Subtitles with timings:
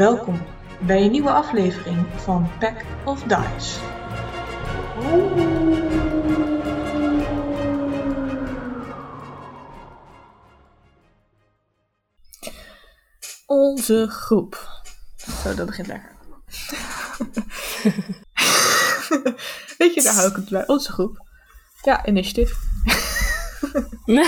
[0.00, 0.42] Welkom
[0.78, 3.78] bij een nieuwe aflevering van Pack of Dice.
[13.46, 14.82] Onze groep.
[15.42, 16.10] Zo, dat begint lekker.
[19.78, 20.66] Weet je, daar hou ik het bij.
[20.66, 21.26] Onze groep.
[21.82, 22.58] Ja, initiatief.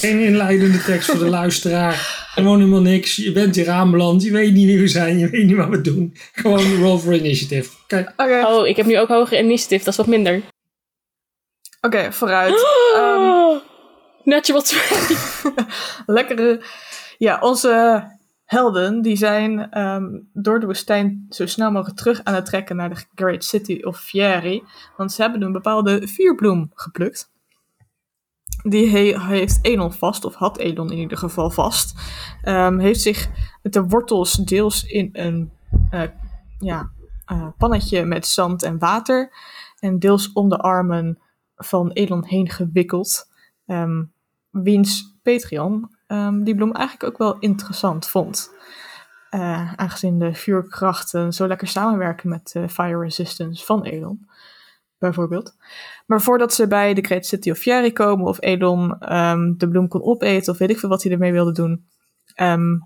[0.00, 2.23] Geen inleidende tekst voor de luisteraar.
[2.34, 3.16] Gewoon helemaal niks.
[3.16, 4.22] Je bent hier aanbeland.
[4.22, 5.18] Je weet niet wie we zijn.
[5.18, 6.14] Je weet niet wat we doen.
[6.32, 7.70] Gewoon roll for initiative.
[7.86, 8.12] Kijk.
[8.16, 10.42] Oh, ik heb nu ook hoger initiatief, dat is wat minder.
[11.80, 12.54] Oké, vooruit.
[12.94, 13.60] Ehm, Oh,
[14.24, 15.44] natural 20.
[16.06, 16.62] lekkere.
[17.18, 18.02] Ja, onze
[18.44, 22.88] helden die zijn ehm, door de woestijn zo snel mogelijk terug aan het trekken naar
[22.88, 24.62] de Great City of Fieri.
[24.96, 27.32] Want ze hebben een bepaalde vuurbloem geplukt.
[28.66, 31.94] Die he- heeft Elon vast, of had Elon in ieder geval vast.
[32.42, 33.28] Ehm, heeft zich
[33.62, 35.52] met de wortels deels in een
[35.90, 36.02] eh,
[36.58, 36.90] ja,
[37.24, 39.32] eh, pannetje met zand en water.
[39.78, 41.18] En deels om de armen
[41.56, 43.30] van Elon heen gewikkeld.
[43.66, 44.02] Ehm,
[44.50, 48.52] wiens Patreon ehm, die bloem eigenlijk ook wel interessant vond.
[49.30, 54.28] Eh, aangezien de vuurkrachten zo lekker samenwerken met de fire resistance van Elon,
[54.98, 55.56] bijvoorbeeld.
[56.06, 59.88] Maar voordat ze bij de Great City of Fieri komen, of Elon ehm, de bloem
[59.88, 61.86] kon opeten, of weet ik veel wat hij ermee wilde doen,
[62.34, 62.78] ehm,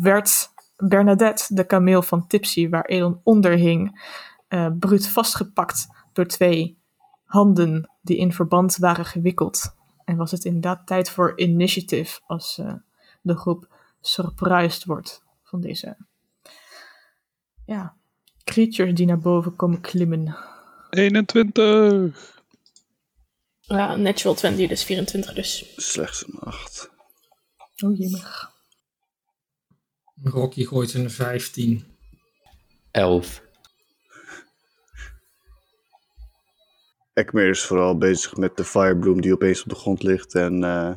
[0.00, 4.10] werd Bernadette, de kameel van Tipsy, waar Elon onder hing,
[4.48, 6.78] eh bruut vastgepakt door twee
[7.24, 9.74] handen die in verband waren gewikkeld.
[10.04, 12.74] En was het inderdaad tijd voor initiative als eh,
[13.22, 15.96] de groep surprised wordt van deze
[17.66, 17.94] ja,
[18.44, 20.36] creatures die naar boven komen klimmen.
[20.90, 22.41] 21.
[23.72, 25.72] Ja, natural 20, dus 24 dus.
[25.76, 26.90] Slechts een 8.
[27.84, 28.50] Oh jemig.
[30.22, 31.84] Rocky gooit een 15.
[32.90, 33.42] 11.
[37.12, 40.34] Ekmer is vooral bezig met de firebloom die opeens op de grond ligt.
[40.34, 40.92] En eh,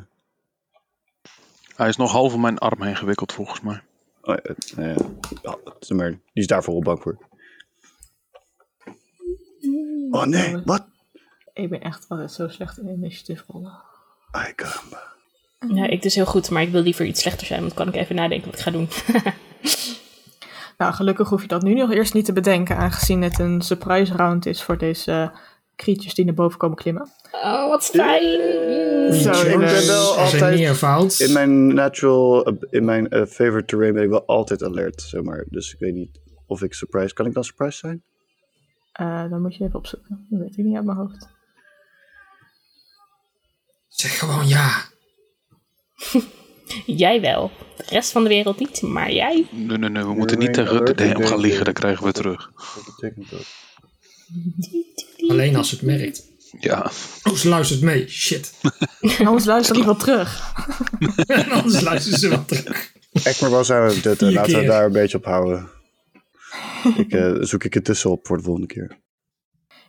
[1.76, 3.82] Hij is nog half om mijn arm heen gewikkeld volgens mij.
[4.20, 4.96] oh, ja, nou ja,
[5.42, 7.28] ja, zeg maar, die is daarvoor wel bang voor.
[10.10, 10.86] Oh nee, wat?
[11.56, 13.82] Ik ben echt altijd zo slecht in initiative rollen.
[14.30, 15.14] Ai caramba.
[15.74, 17.94] Ja, ik dus heel goed, maar ik wil liever iets slechter zijn, want dan kan
[17.94, 18.88] ik even nadenken wat ik ga doen.
[20.78, 24.14] Nou, gelukkig hoef je dat nu nog eerst niet te bedenken, aangezien het een surprise
[24.14, 25.32] round is voor deze
[25.76, 27.08] creatures die naar boven komen klimmen.
[27.32, 29.14] oh, wat fijn!
[29.14, 31.20] Zo, ik ben wel altijd-.
[31.20, 35.44] In mijn natural, in mijn uh, favorite terrain ben ik wel altijd alert, zeg maar.
[35.48, 38.02] Dus ik weet niet of ik surprise, kan ik dan surprise zijn?
[38.92, 40.26] Eh, dan moet je even opzoeken.
[40.30, 41.28] Dat weet ik niet uit mijn hoofd.
[43.96, 44.84] Zeg gewoon ja.
[46.86, 47.50] Jij wel.
[47.76, 49.46] De rest van de wereld niet, maar jij.
[49.50, 52.00] Nee, nee, nee, we moeten niet tegen de alert DM gaan and liegen, dan krijgen
[52.00, 52.50] we het terug.
[52.54, 53.46] Wat betekent dat?
[55.30, 56.22] Alleen als het merkt.
[56.60, 56.90] Ja,
[57.22, 58.08] Oh, ze luistert mee.
[58.08, 58.52] Shit.
[59.18, 60.54] En anders luister ik wel terug.
[61.26, 62.92] en anders luisteren ze wel terug.
[63.22, 64.18] Ekmer, waar zijn we met dit?
[64.18, 65.70] Vier Laten we daar een beetje op houden.
[66.96, 68.98] ik, eh, zoek ik het tussenop voor de volgende keer.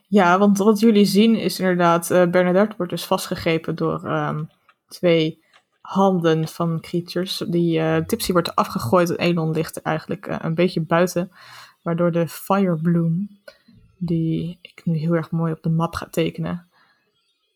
[0.08, 4.44] Ja, want wat jullie zien is inderdaad, eh Bernadette wordt dus vastgegrepen door ehm,
[4.88, 5.46] twee
[5.82, 7.44] handen van creatures.
[7.48, 11.32] Die eh, Tipsy wordt afgegooid en Elon ligt er eigenlijk eh, een beetje buiten.
[11.82, 13.28] Waardoor de Firebloom,
[13.98, 16.68] die ik nu heel erg mooi op de map ga tekenen.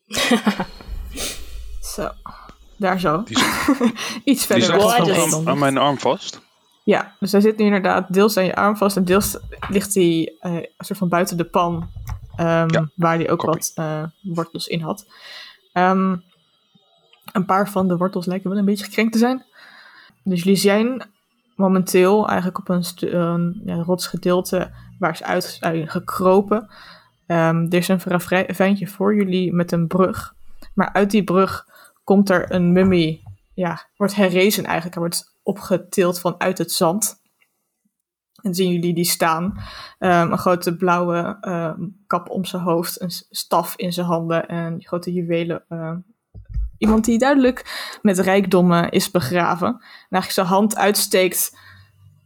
[1.94, 2.08] zo,
[2.76, 3.22] daar zo.
[3.22, 3.36] die
[4.24, 6.40] Iets die is verder echt goed aan, mijn arm vast.
[6.84, 9.38] Ja, dus hij zit nu inderdaad deels aan je arm vast en deels
[9.68, 11.90] ligt hij eh, een soort van buiten de pan,
[12.36, 13.56] ehm, Ja, waar hij ook copy.
[13.56, 15.06] wat eh, wortels in had.
[15.72, 16.16] Ehm,
[17.32, 19.44] een paar van de wortels lijken wel een beetje gekrenkt te zijn.
[20.24, 21.10] Dus jullie zijn
[21.56, 26.70] momenteel eigenlijk op een ja, rotsgedeelte waar ze uit zijn gekropen.
[27.26, 30.34] Ehm, er is een ravijntje voor jullie met een brug.
[30.74, 31.66] Maar uit die brug
[32.04, 33.22] komt er een mummie,
[33.54, 34.94] ja, wordt herrezen eigenlijk.
[34.94, 37.21] Hij wordt opgetild vanuit het zand.
[38.42, 39.58] En zien jullie die staan.
[39.98, 44.82] Ehm, een grote blauwe ehm, kap om zijn hoofd, een staf in zijn handen en
[44.82, 45.64] grote juwelen.
[45.68, 45.98] ehm.
[46.78, 49.68] iemand die duidelijk met rijkdommen is begraven.
[49.68, 51.58] En eigenlijk zijn hand uitsteekt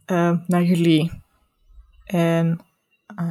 [0.05, 1.23] ehm, naar jullie.
[2.05, 2.59] En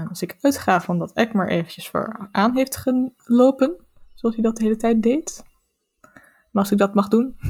[0.08, 3.76] als ik uitga van dat Ekmer eventjes voor aan heeft gelopen,
[4.14, 5.44] zoals hij dat de hele tijd deed.
[6.50, 7.36] Maar als ik dat mag doen.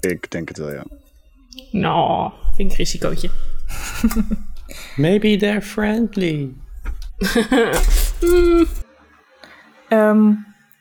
[0.00, 0.84] Ik denk het wel, ja.
[1.70, 3.30] Nou, vind ik een risicootje.
[5.06, 6.54] Maybe they're friendly.
[9.88, 10.24] Ehm,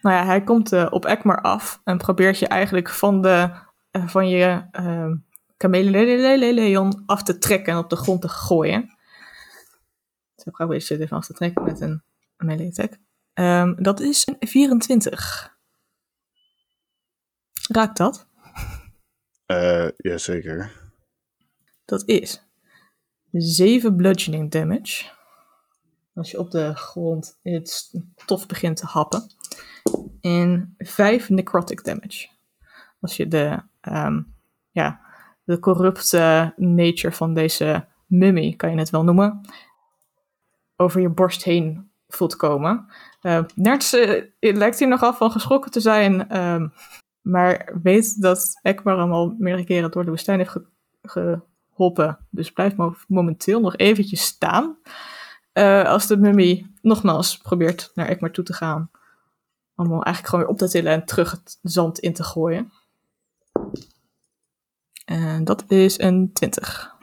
[0.01, 3.51] nou ja, hij komt eh, op Ekmer af en probeert je eigenlijk van, de,
[3.91, 5.15] eh, van je ehm,
[5.57, 8.97] chameleon af te trekken en op de grond te gooien.
[10.35, 12.03] Zo probeer je even af te trekken met een
[12.37, 12.97] melee attack.
[13.33, 15.57] Ehm, dat is een 24.
[17.67, 18.27] Raakt dat?
[19.45, 20.78] Eh, jazeker.
[21.89, 22.43] Dat is
[23.31, 25.05] 7 bludgeoning damage.
[26.13, 29.23] Als je op de grond het stof begint te happen.
[30.21, 32.27] En 5 necrotic damage.
[32.99, 34.21] Als je de, ehm,
[34.71, 35.01] ja,
[35.43, 39.41] de corrupte nature van deze mummy, kan je het wel noemen,
[40.75, 42.85] over je borst heen voelt komen.
[43.21, 43.43] Uh,
[44.39, 46.67] lijkt hier nogal van geschrokken te zijn, ehm,
[47.21, 50.57] maar weet dat Ekbar hem al meerdere keren door de woestijn heeft
[51.01, 51.41] ge-
[51.79, 52.17] geholpen.
[52.29, 54.77] Dus blijft mo- momenteel nog eventjes staan.
[55.53, 58.91] Eh, als de mummy nogmaals probeert naar Ekmar toe te gaan.
[59.75, 62.71] Om hem eigenlijk gewoon weer op te tillen en terug het zand in te gooien.
[65.05, 66.95] En dat is een 20.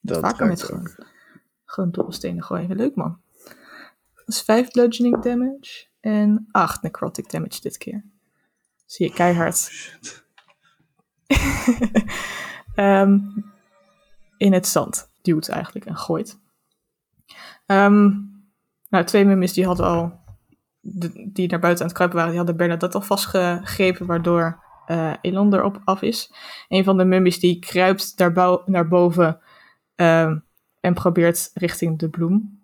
[0.00, 0.90] Dat Vaker met gewoon,
[1.64, 2.76] gewoon dobbelstenen gooien.
[2.76, 3.20] Leuk man.
[4.14, 8.04] Dat is 5 bludgeoning damage en 8 necrotic damage dit keer.
[8.86, 9.56] Zie je keihard.
[9.56, 10.24] Shit.
[12.74, 13.18] Ehm,
[14.36, 16.38] in het zand duwt eigenlijk en gooit.
[17.66, 18.10] Ehm,
[18.88, 20.20] nou, twee mummies die hadden al,
[21.32, 25.54] die naar buiten aan het kruipen waren, die hadden Bernadette al vastgegrepen, waardoor eh Elon
[25.54, 26.32] erop af is.
[26.68, 29.40] Een van de mummies die kruipt daar naar boven
[29.94, 30.38] ehm,
[30.80, 32.62] en probeert richting de bloem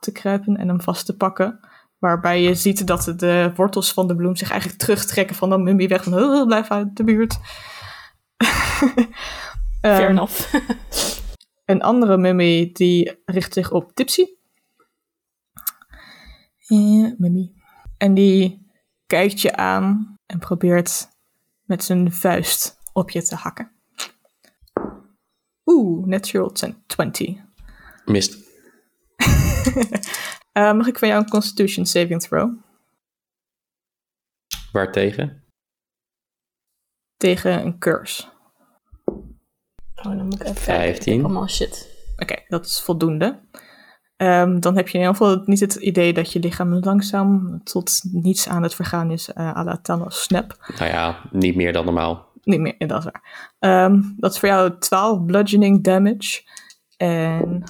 [0.00, 1.60] te kruipen en hem vast te pakken.
[1.98, 5.88] Waarbij je ziet dat de wortels van de bloem zich eigenlijk terugtrekken van de mummie
[5.88, 6.04] weg.
[6.04, 7.38] Van, "Oh, blijf uit de buurt.
[9.80, 10.54] Fair Ehm, enough.
[11.64, 14.26] een andere mummy die richt zich op Tipsy.
[17.18, 17.52] Mummy.
[17.98, 18.66] En die
[19.06, 21.08] kijkt je aan en probeert
[21.62, 23.70] met zijn vuist op je te hakken.
[25.64, 26.52] Oeh, natural
[26.86, 27.36] 20.
[28.04, 28.44] Mist.
[30.52, 32.52] Eh, mag ik van jou een Constitution saving throw?
[34.72, 35.42] Waartegen?
[37.16, 38.24] Tegen een curse.
[39.96, 41.04] Oh, dan moet ik even 15.
[41.04, 41.24] kijken.
[41.24, 41.94] Allemaal shit.
[42.16, 43.40] Oké, dat is voldoende.
[44.16, 48.00] Ehm, dan heb je in ieder geval niet het idee dat je lichaam langzaam tot
[48.02, 50.72] niets aan het vergaan is eh à la Thanos Snap.
[50.78, 52.30] Nou ja, niet meer dan normaal.
[52.42, 53.54] Niet meer, dat is waar.
[53.58, 56.42] Ehm, dat is voor jou 12 bludgeoning damage
[56.96, 57.62] en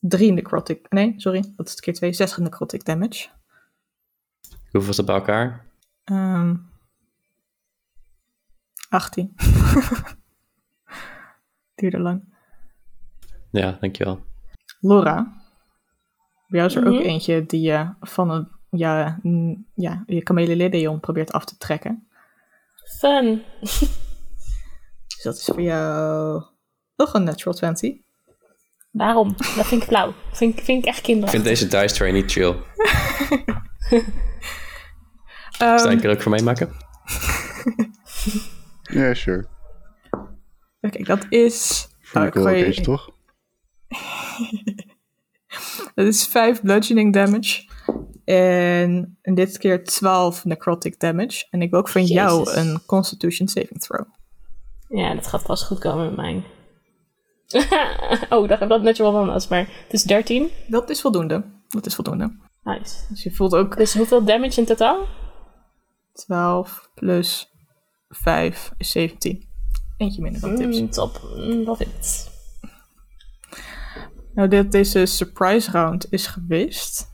[0.00, 0.86] 3 necrotic.
[0.92, 3.28] Nee, sorry, dat is keer 2, 6 necrotic damage.
[4.70, 5.66] Hoeveel is dat bij elkaar?
[6.04, 6.54] Ehm
[8.92, 9.34] 18.
[11.74, 12.34] Duurde lang.
[13.50, 14.24] Ja, dankjewel.
[14.80, 15.32] Laura,
[16.48, 17.02] bij jou is er ook Mhm.
[17.02, 19.18] eentje die je van een, ja,
[19.74, 22.06] ja, je chameleon probeert af te trekken.
[22.98, 23.42] Fun.
[25.06, 26.44] Dus dat is voor jou
[26.96, 27.94] nog een natural 20.
[28.90, 29.34] Waarom?
[29.36, 30.14] Dat vind ik flauw.
[30.32, 31.42] Vind, ik- vind ik echt Ik kinderachtig.
[31.42, 32.56] vind deze dice tray niet chill.
[35.58, 36.72] Ehm, Zou ik er ook voor meemaken?
[38.92, 39.46] Ja, sure.
[40.80, 41.88] Oké, dat is...
[42.14, 43.10] Oh, ik wel toch?
[45.94, 47.68] Dat is 5 bludgeoning damage.
[48.24, 51.46] En, en dit keer 12 necrotic damage.
[51.50, 54.06] En ik wil ook van jou een constitution saving throw.
[54.88, 56.44] Ja, dat gaat vast goed komen met mij.
[58.30, 60.50] oh, dat dat natural one was, maar het is 13.
[60.66, 61.44] Dat is voldoende.
[61.68, 62.36] Dat is voldoende.
[62.62, 62.96] Nice.
[63.08, 65.06] Dus je voelt ook Dus hoeveel damage in totaal?
[66.12, 67.51] 12 plus
[68.12, 69.48] 5 is 17.
[69.96, 70.80] Eentje minder dan tips.
[70.80, 71.20] Mm, top.
[71.36, 72.30] Mm, Love it.
[74.34, 77.10] Nou, dit, deze surprise round is geweest.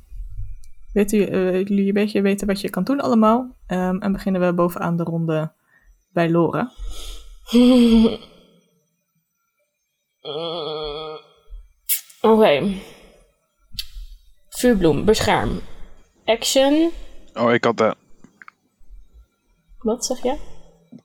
[0.92, 3.56] Weet u, eh, jullie een beetje weten wat je kan doen allemaal.
[3.66, 5.52] Ehm, en beginnen we bovenaan de ronde
[6.12, 6.72] bij Laura.
[12.20, 12.72] Oké.
[14.48, 15.60] Vuurbloem, bescherm.
[16.24, 16.90] Action.
[17.34, 17.80] Oh, ik had...
[17.80, 17.90] eh,
[19.78, 20.36] Wat zeg je?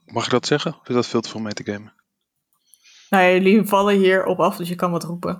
[0.06, 0.74] Mag ik dat zeggen?
[0.80, 1.92] Of is dat veel te veel mee te gamen?
[3.10, 5.38] Nou jullie vallen hier op af, dus je kan wat roepen.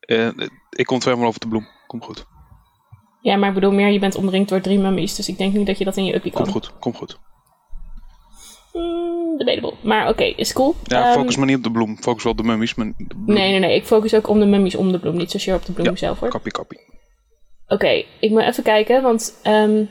[0.00, 0.28] Eh,
[0.70, 1.66] ik kom twee maal over de bloem.
[1.86, 2.24] Komt goed.
[3.20, 5.66] Ja, maar ik bedoel meer, je bent omringd door drie mummies, dus ik denk niet
[5.66, 6.40] dat je dat in je uppie kan.
[6.42, 6.78] Komt goed.
[6.78, 7.18] Komt goed.
[8.72, 9.74] Mm, debatable.
[9.82, 10.74] Maar oké, is cool.
[10.84, 11.96] Ja, Ehm, focus maar niet op de bloem.
[11.96, 12.74] Focus wel op de mummies.
[12.74, 13.24] Maar de bloem.
[13.36, 13.74] Nee, nee, nee.
[13.74, 15.96] Ik focus ook om de mummies om de bloem, niet zozeer op de bloem Ja,
[15.96, 16.28] zelf hoor.
[16.28, 16.80] Kappie, kappie.
[17.66, 19.84] Oké, ik moet even kijken, want ehm,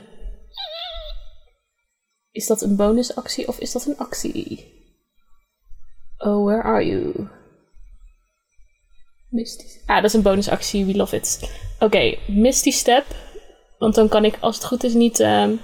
[2.36, 4.74] is dat een bonusactie of is dat een actie?
[6.18, 7.28] Oh, where are you?
[9.28, 9.64] Misty.
[9.86, 10.84] Ah, dat is een bonusactie.
[10.84, 11.50] We love it.
[11.78, 13.04] Oké, Misty Step.
[13.78, 15.56] Want dan kan ik, als het goed is, niet ehm,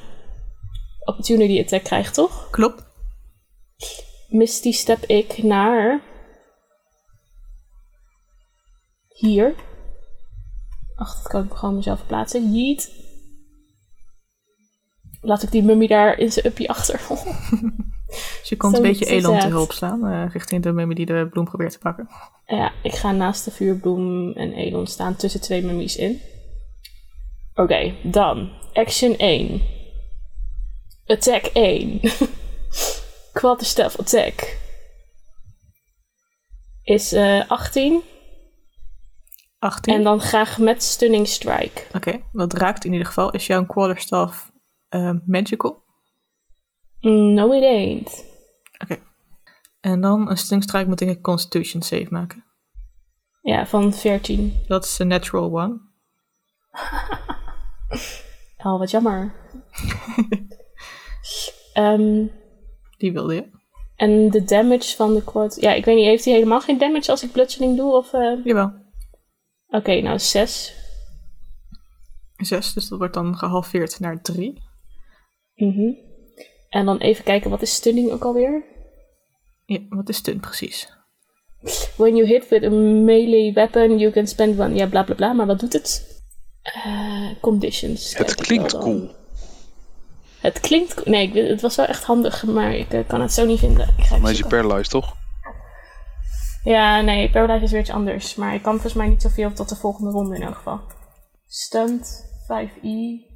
[1.04, 2.50] opportunity attack krijgen, toch?
[2.50, 2.82] Klopt.
[4.28, 6.02] Misty step ik naar...
[9.08, 9.54] Hier.
[10.96, 12.54] Ach, dat kan ik gewoon mezelf verplaatsen.
[12.54, 13.01] Yeet.
[15.24, 17.00] Laat ik die mummy daar in zijn uppie achter.
[18.40, 21.28] Dus je komt een beetje Elon te hulp slaan, eh, richting de mummy die de
[21.30, 22.08] bloem probeert te pakken.
[22.46, 26.20] Ja, ik ga naast de vuurbloem en Elon staan tussen twee mummies in.
[27.54, 28.50] Oké, dan.
[28.72, 29.62] Action 1.
[31.06, 32.00] Attack 1.
[33.32, 34.58] Quarterstaff attack.
[36.82, 38.02] Is eh 18.
[39.58, 39.94] 18.
[39.94, 41.82] En dan graag met stunning strike.
[41.94, 43.30] Oké, dat raakt in ieder geval.
[43.30, 44.51] Is jouw quarterstaff
[44.92, 45.82] eh, magical?
[47.00, 48.24] Mm, No, it ain't.
[49.80, 52.44] En dan een sting strike moet ik een constitution save maken.
[53.42, 54.62] Ja, van 14.
[54.66, 55.80] Dat is een natural one.
[58.64, 59.32] Oh, wat jammer.
[61.72, 62.26] Ehm,
[62.98, 63.50] Die wilde je.
[63.96, 65.56] en de damage van de quad...
[65.60, 67.96] Ja, ik weet niet, heeft hij helemaal geen damage als ik bludgeoning doe?
[67.96, 68.72] Of, eh, Jawel.
[69.68, 70.74] Oké, nou 6.
[72.36, 74.22] Zes, dus dat wordt dan gehalveerd naar
[75.66, 75.92] Mhm.
[76.68, 78.64] En dan even kijken, wat is stunning ook alweer?
[79.64, 80.92] Ja, wat is stun precies?
[81.96, 84.74] When you hit with a melee weapon, you can spend one...
[84.74, 86.20] Ja, bla bla bla, maar wat doet het?
[86.62, 88.16] Eh, conditions.
[88.16, 89.10] Het klinkt cool.
[90.40, 91.06] Het klinkt...
[91.06, 93.94] Nee, ik, het was wel echt handig, maar ik eh, kan het zo niet vinden.
[93.96, 95.16] Ik ga Maar is je paralyzed, toch?
[96.64, 98.34] Ja, nee, Paralyze is weer iets anders.
[98.34, 100.80] Maar ik kan volgens mij niet zoveel tot de volgende ronde in elk geval.
[101.46, 103.31] Stunt, 5e.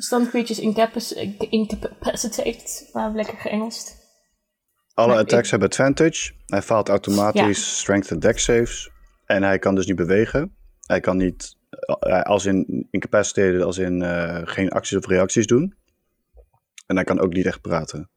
[0.00, 2.88] Stunt creatures incapac- incapacitated.
[2.92, 3.96] Wauw, lekker geëngelst.
[4.94, 6.32] Alle Maar attacks ik- hebben advantage.
[6.46, 8.90] Hij faalt automatisch strength en dex saves.
[9.26, 10.56] En hij kan dus niet bewegen.
[10.86, 11.56] Hij kan niet,
[12.00, 15.74] eh, als in incapacitated, als in eh, geen acties of reacties doen.
[16.86, 18.10] En hij kan ook niet echt praten.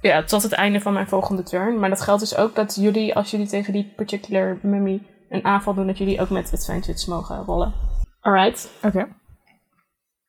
[0.00, 1.78] Ja, tot het einde van mijn volgende turn.
[1.78, 5.74] Maar dat geldt dus ook dat jullie, als jullie tegen die particular mummy een aanval
[5.74, 7.72] doen, dat jullie ook met advantage mogen rollen.
[8.20, 8.70] Alright.
[8.82, 9.08] Oké.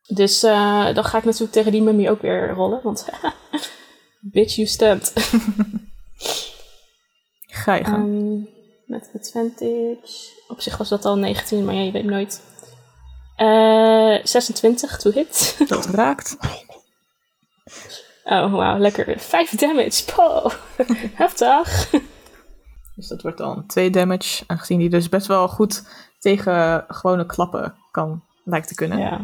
[0.07, 2.79] Dus eh, dan ga ik natuurlijk tegen die mummy ook weer rollen.
[2.83, 3.07] Want
[4.19, 5.13] bitch, you stunt.
[7.47, 8.01] Ga je gaan.
[8.01, 8.39] Ehm,
[8.85, 10.35] met advantage.
[10.47, 12.41] Op zich was dat al 19, maar ja, je weet nooit.
[13.35, 15.55] Eh 26 to hit.
[15.67, 16.37] dat raakt.
[18.23, 19.19] Oh, wauw, lekker.
[19.19, 20.05] 5 damage.
[20.15, 20.51] Po.
[21.23, 21.89] Heftig.
[22.95, 24.43] Dus dat wordt dan 2 damage.
[24.47, 25.83] Aangezien die dus best wel goed
[26.19, 28.99] tegen gewone klappen kan, lijkt te kunnen.
[28.99, 29.21] Ja.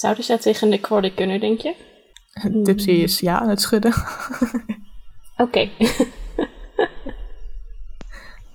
[0.00, 1.74] Zouden zij tegen een necrotic kunnen, denk je?
[2.64, 3.94] Tipsy is ja aan het schudden.
[5.44, 5.70] Oké.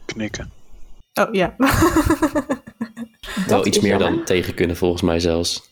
[0.06, 0.52] Knikken.
[1.14, 1.56] Oh ja.
[3.48, 4.12] Wel iets meer jammer.
[4.12, 5.70] dan tegen kunnen volgens mij zelfs.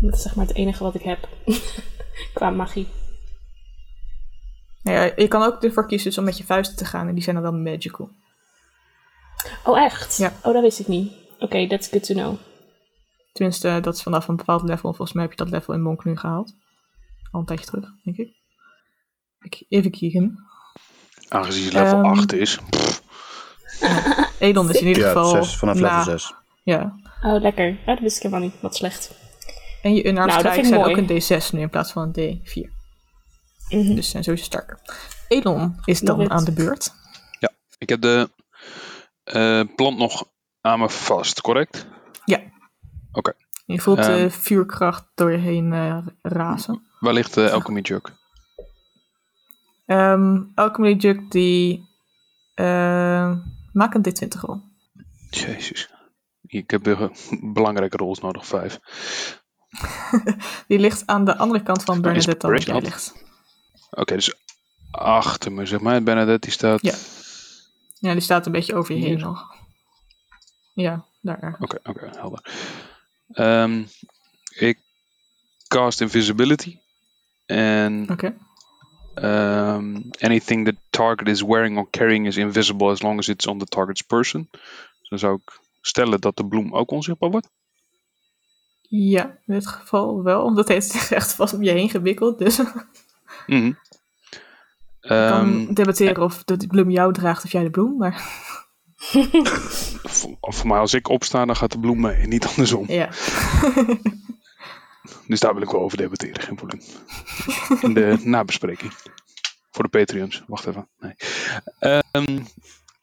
[0.00, 1.28] Dat is zeg maar het enige wat ik heb.
[2.34, 2.88] Qua magie.
[4.82, 5.12] ja.
[5.16, 7.08] Je kan ook ervoor kiezen dus om met je vuisten te gaan.
[7.08, 8.10] En die zijn dan wel magical.
[9.64, 10.16] Oh, echt?
[10.16, 10.32] Ja.
[10.42, 11.25] Oh, dat wist ik niet.
[11.38, 12.36] Oké, that's good to know.
[13.32, 14.82] Tenminste, dat is vanaf een bepaald level.
[14.92, 16.54] Volgens mij heb je dat level in Monk nu gehaald.
[17.30, 18.28] Al een tijdje terug, denk ik.
[19.40, 20.38] Ik- Even kijken.
[21.28, 22.58] Aangezien je level Ehm, 8 is.
[22.70, 23.02] Pff,
[24.38, 25.28] Elon is in ieder Ja, geval...
[25.42, 26.32] zes, vanaf level na- 6.
[26.62, 26.94] Ja.
[27.22, 27.68] Oh, lekker.
[27.68, 28.60] Ja, dat wist ik helemaal niet.
[28.60, 29.10] Wat slecht.
[29.82, 32.40] En je unarmed Nou, dat strikes zijn ook een D6 nu in plaats van een
[32.40, 32.70] D4.
[33.68, 33.94] Mhm.
[33.94, 34.78] Dus ze zijn sowieso sterker.
[35.28, 36.92] Elon is dan aan de beurt.
[37.78, 38.30] ik heb de
[39.24, 40.28] eh, plant nog
[40.74, 41.86] me vast, correct?
[43.66, 44.28] Je voelt de Ehm.
[44.30, 46.82] vuurkracht door je heen eh, razen.
[47.00, 48.00] Waar ligt de alchemy jug?
[49.86, 51.88] Ehm Alchemy Jug die...
[52.54, 53.36] eh,
[53.72, 54.60] maak een D20 rol.
[55.30, 55.90] Jezus.
[56.42, 57.08] Ik heb eh,
[57.40, 58.78] belangrijke rolls nodig, 5.
[60.68, 63.24] Die ligt aan de andere kant van Bernadette dan jij ligt.
[63.90, 64.34] Oké, dus
[64.90, 66.02] achter me, zeg maar.
[66.02, 66.82] Bernadette die staat.
[66.82, 66.94] Ja.
[67.98, 69.54] Ja, die staat een beetje over je heen nog.
[70.76, 71.62] Ja, daar ergens.
[71.72, 72.40] Oké, oké, helder.
[73.32, 73.84] Ehm,
[74.54, 74.78] ik
[75.68, 76.78] cast invisibility.
[77.46, 78.36] En Oké.
[79.14, 83.58] ehm, anything the target is wearing or carrying is invisible as long as it's on
[83.58, 84.48] the target's person.
[85.00, 87.48] Dus dan zou ik stellen dat de bloem ook onzichtbaar wordt.
[88.88, 90.42] Ja, in dit geval wel.
[90.42, 92.38] Want dat heeft zich echt vast om je heen gewikkeld.
[92.38, 92.86] Dus kan
[95.00, 97.96] Ehm, debatteren of de bloem jou draagt of jij de bloem.
[97.96, 98.24] Maar
[100.16, 102.84] voor, voor mij, als ik opsta, dan gaat de bloem mee, en niet andersom.
[102.88, 103.08] ja.
[105.26, 106.80] Dus daar wil ik wel over debatteren, geen probleem.
[107.80, 108.92] In de nabespreking.
[109.70, 110.42] Voor de Patreons.
[110.46, 110.88] Wacht even.
[110.98, 111.14] Nee.
[111.78, 112.38] Ehm,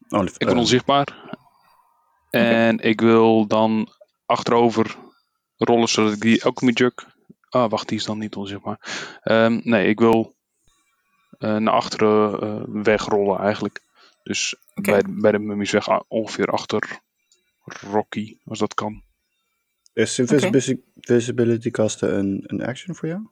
[0.10, 1.38] Oh, ik ben onzichtbaar.
[2.30, 3.90] En ik wil dan
[4.26, 4.96] achterover
[5.58, 6.94] rollen zodat ik die alchemy jug
[7.50, 8.80] Ah, wacht, die is dan niet onzichtbaar.
[9.24, 10.36] Ehm, nee, ik wil
[11.38, 13.82] eh, naar achteren eh, wegrollen eigenlijk.
[14.24, 17.00] Dus bij, bij de mummies weg a- ongeveer achter
[17.64, 19.04] Rocky, als dat kan.
[19.94, 23.28] Is invisibility visibility casten een, een action voor jou?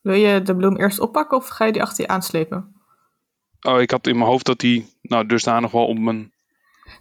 [0.00, 2.74] Wil je de bloem eerst oppakken of ga je die achter je aanslepen?
[3.60, 6.32] Oh, ik had in mijn hoofd dat die nou dusdanig wel op mijn...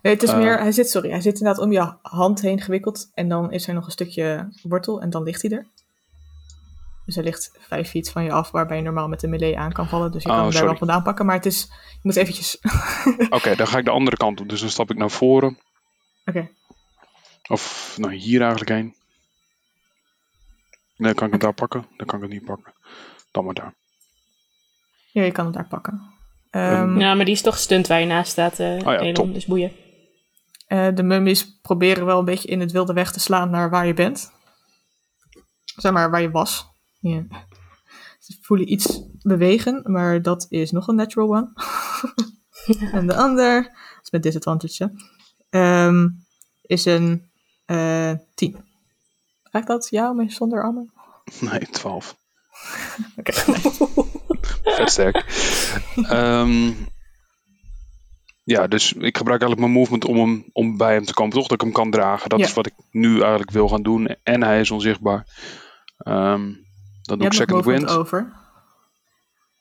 [0.02, 0.38] Nee, het is Eh.
[0.38, 3.10] meer, hij zit, sorry, hij zit inderdaad om je hand heen gewikkeld.
[3.14, 5.68] En dan is er nog een stukje wortel en dan ligt hij er.
[7.06, 9.72] Dus hij ligt vijf feet van je af, waarbij je normaal met de melee aan
[9.72, 10.12] kan vallen.
[10.12, 12.58] Dus je Oh, kan hem daar wel vandaan pakken, maar het is, je moet eventjes...
[13.30, 14.50] Oké, dan ga ik de andere kant op.
[14.50, 15.60] Dus dan stap ik naar voren.
[16.26, 16.50] Oké,
[17.50, 18.96] Of nou, hier eigenlijk heen.
[20.98, 21.86] Dan kan ik het daar pakken.
[21.98, 22.74] Dan kan ik het niet pakken.
[23.32, 23.74] Dan maar daar.
[25.12, 26.02] ja, je kan hem daar pakken.
[26.50, 29.34] Ehm, Ja, maar die is toch stunt waar je naast staat, eh ja, Elon, top.
[29.34, 29.72] dus boeien.
[30.68, 33.86] eh, de mummies proberen wel een beetje in het wilde weg te slaan naar waar
[33.86, 34.32] je bent.
[35.64, 36.72] Zeg maar, waar je was.
[37.04, 37.24] Ja.
[38.20, 41.52] Ze voelen iets bewegen, maar dat is nog een natural one.
[42.98, 44.92] en de ander, dat is met disadvantage,
[45.50, 46.08] ehm,
[46.62, 47.32] is een
[47.66, 48.66] eh 10.
[49.44, 50.94] Raakt dat jou met zonder armen?
[51.40, 52.18] Nee, 12.
[53.18, 53.32] Oké.
[54.76, 55.16] Vet sterk.
[55.96, 56.72] Ehm,
[58.44, 61.34] ja, dus ik gebruik eigenlijk mijn movement om, hem, om bij hem te komen.
[61.34, 62.30] Toch dat ik hem kan dragen.
[62.30, 62.46] Dat Ja.
[62.46, 64.08] is wat ik nu eigenlijk wil gaan doen.
[64.24, 65.28] En hij is onzichtbaar.
[65.98, 66.54] Ehm,
[67.04, 67.90] dan doe Je ik second wind.
[67.90, 68.34] over.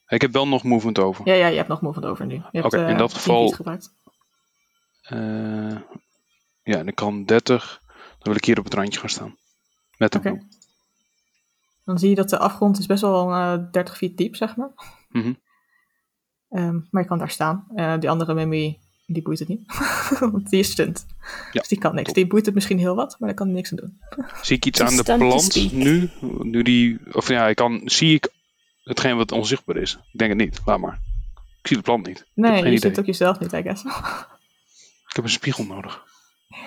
[0.06, 1.26] Ik heb wel nog movement over.
[1.26, 2.42] Ja, ja, je hebt nog movement over nu.
[2.52, 3.78] Oké, in eh, dat 10 geval-.
[5.02, 5.76] Eh,
[6.62, 7.80] ja, en ik kan 30.
[7.84, 9.37] Dan wil ik hier op het randje gaan staan.
[9.96, 10.49] Met de bloem.
[11.84, 14.70] Dan zie je dat de afgrond is best wel eh 30 feet diep, zeg maar.
[16.49, 17.66] Ehm, maar je kan daar staan.
[18.00, 18.80] Die andere mummy,
[19.12, 19.61] die boeit het niet.
[20.33, 21.07] Want die is stunt.
[21.52, 22.07] Ja, dus die kan niks.
[22.07, 22.14] top.
[22.14, 24.00] Die boeit het misschien heel wat, maar daar kan hij niks aan doen.
[24.43, 26.10] Zie ik iets aan de plant nu?
[26.41, 26.99] Nu die.
[27.13, 27.80] Of ja, ik kan.
[27.84, 28.28] Zie ik
[28.82, 29.99] hetgeen wat onzichtbaar is?
[30.13, 30.60] Ik denk het niet.
[30.65, 31.00] Laat maar.
[31.60, 32.26] Ik zie de plant niet.
[32.34, 32.78] Nee, geen je idee.
[32.78, 33.84] ziet ook jezelf niet, I guess.
[35.08, 36.02] Ik heb een spiegel nodig.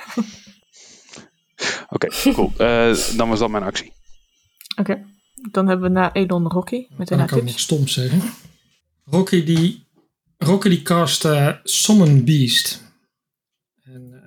[1.90, 2.52] Oké, cool.
[2.58, 3.94] Eh, dan was dat mijn actie.
[4.76, 5.06] Oké.
[5.52, 8.22] Dan hebben we na Elon Rocky met kan een ik ook nog stom zeggen.
[9.06, 9.85] Rocky die,
[10.38, 12.84] Rocky die cast eh, Summon Beast.
[13.84, 14.24] En,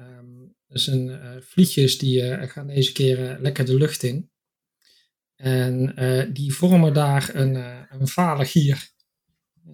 [0.68, 4.30] dat een eh vliegjes die eh, gaan deze keer eh, lekker de lucht in.
[5.36, 5.94] En
[6.32, 7.54] die vormen daar een,
[8.00, 8.90] een vale gier.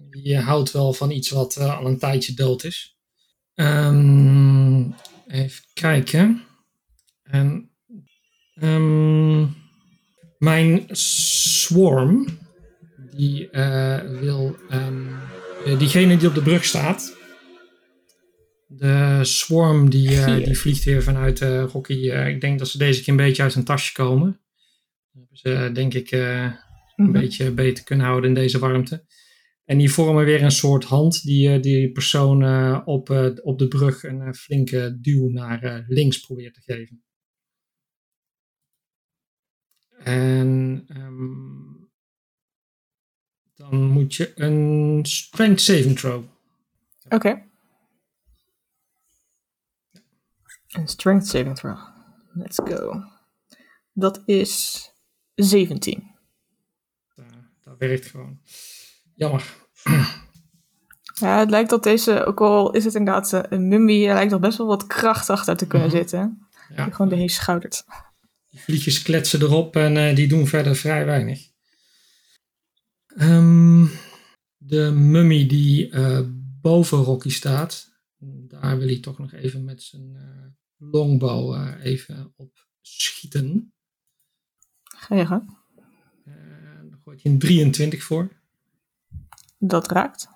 [0.09, 2.97] Die houdt wel van iets wat al een tijdje dood is.
[3.53, 4.91] Ehm,
[5.27, 6.43] even kijken.
[7.23, 7.71] En,
[8.55, 9.47] ehm,
[10.37, 12.39] mijn swarm,
[13.15, 13.49] die
[14.19, 15.44] wil, ehm, eh,
[15.77, 17.17] diegene die op de brug staat,
[18.67, 22.09] de swarm die, eh, die vliegt weer vanuit eh, Rocky.
[22.09, 24.39] eh, ik denk dat ze deze keer een beetje uit zijn tasje komen.
[25.11, 26.55] Dan hebben ze eh, denk ik eh, een
[26.95, 27.11] Mhm.
[27.11, 29.05] beetje beter kunnen houden in deze warmte.
[29.65, 33.59] En die vormen weer een soort hand die eh, die persoon eh, op, eh, op
[33.59, 37.03] de brug een eh, flinke duw naar eh, links probeert te geven.
[40.03, 41.74] En ehm,
[43.55, 46.23] dan moet je een strength saving throw.
[47.09, 47.43] Oké.
[50.67, 51.77] Een strength saving throw.
[52.33, 53.03] Let's go.
[53.93, 54.83] Dat is
[55.35, 56.11] 17.
[57.15, 57.25] Dat,
[57.63, 58.39] dat werkt gewoon.
[59.15, 59.53] Jammer.
[61.19, 64.31] Ja, het lijkt dat deze, ook al is het inderdaad eh, een mummie, er lijkt
[64.31, 65.97] nog best wel wat kracht achter te kunnen Mhm.
[65.97, 66.47] zitten.
[66.75, 67.85] Ja, Die gewoon erheen schoudert.
[68.49, 71.49] Die vliegjes kletsen erop en eh, die doen verder vrij weinig.
[73.15, 73.85] Ehm,
[74.57, 76.21] de mummy die eh,
[76.61, 77.99] boven Rocky staat,
[78.47, 80.45] daar wil hij toch nog even met zijn eh,
[80.91, 83.73] longbow eh, even op schieten.
[84.83, 85.57] Ga je gang.
[86.25, 88.41] Daar gooit hij een 23 voor.
[89.57, 90.27] Dat raakt.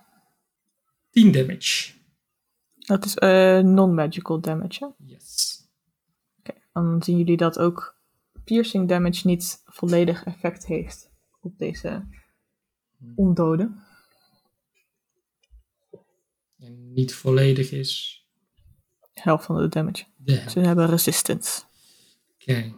[1.09, 1.93] 10 damage.
[2.75, 3.13] Dat is
[3.63, 4.85] non-magical damage.
[4.85, 5.05] hè?
[5.05, 5.63] Yes.
[6.73, 8.01] Dan zien jullie dat ook
[8.43, 12.07] piercing damage niet volledig effect heeft op deze
[13.15, 13.83] ondoden.
[16.57, 18.23] En niet volledig is.
[19.13, 20.03] Helft van de damage.
[20.25, 21.61] Ze hebben resistance.
[22.33, 22.73] Oké.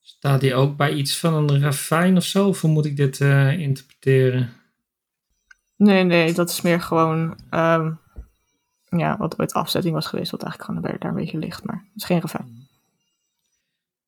[0.00, 2.48] Staat hij ook bij iets van een ravijn of zo?
[2.48, 4.52] Of hoe moet ik dit eh, interpreteren?
[5.76, 7.92] Nee, nee, dat is meer gewoon ehm,
[8.84, 12.02] ja, wat ooit afzetting was geweest, wat eigenlijk gewoon daar, een beetje ligt, maar het
[12.02, 12.46] is geen gevaar.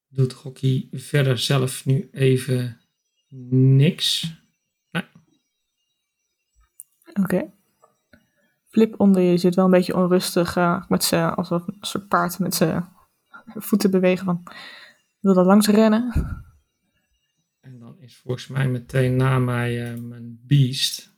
[0.09, 2.81] Doet Rocky verder zelf nu even
[3.49, 4.35] niks?
[7.14, 7.53] Oké.
[8.64, 12.38] Flip onder je zit wel een beetje onrustig, eh, met zijn, alsof een soort paard
[12.38, 12.88] met zijn
[13.46, 14.42] voeten bewegen van.
[15.20, 16.12] wil er langs rennen.
[17.61, 21.16] En dan is volgens mij meteen na mij eh, mijn beest.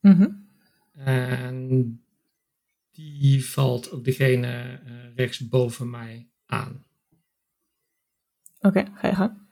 [0.00, 0.30] Mhm.
[0.92, 2.02] En
[2.90, 6.84] die valt ook degene uh, rechts boven mij aan.
[8.60, 9.46] Oké, okay, ga je gang.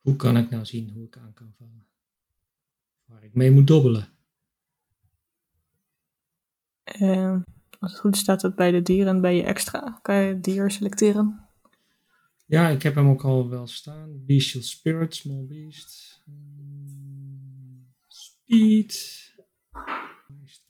[0.00, 1.87] Hoe kan ik nou zien hoe ik aan kan vallen?
[3.08, 4.08] Waar ik mee moet dobbelen.
[7.00, 7.40] Uh,
[7.78, 9.98] als het goed staat het bij de dieren bij je extra.
[10.02, 11.48] Kan je dier selecteren?
[12.46, 14.24] Ja, ik heb hem ook al wel staan.
[14.26, 16.22] Bestial Spirit, Small Beast.
[18.06, 19.26] Speed.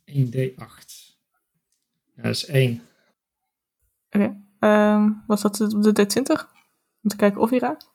[0.05, 1.16] 1d8.
[2.14, 2.83] Ja, dat is 1.
[4.11, 4.37] Oké.
[4.59, 4.94] Okay.
[4.94, 6.57] Um, was dat de D20?
[7.03, 7.90] Om te kijken of hij raakt?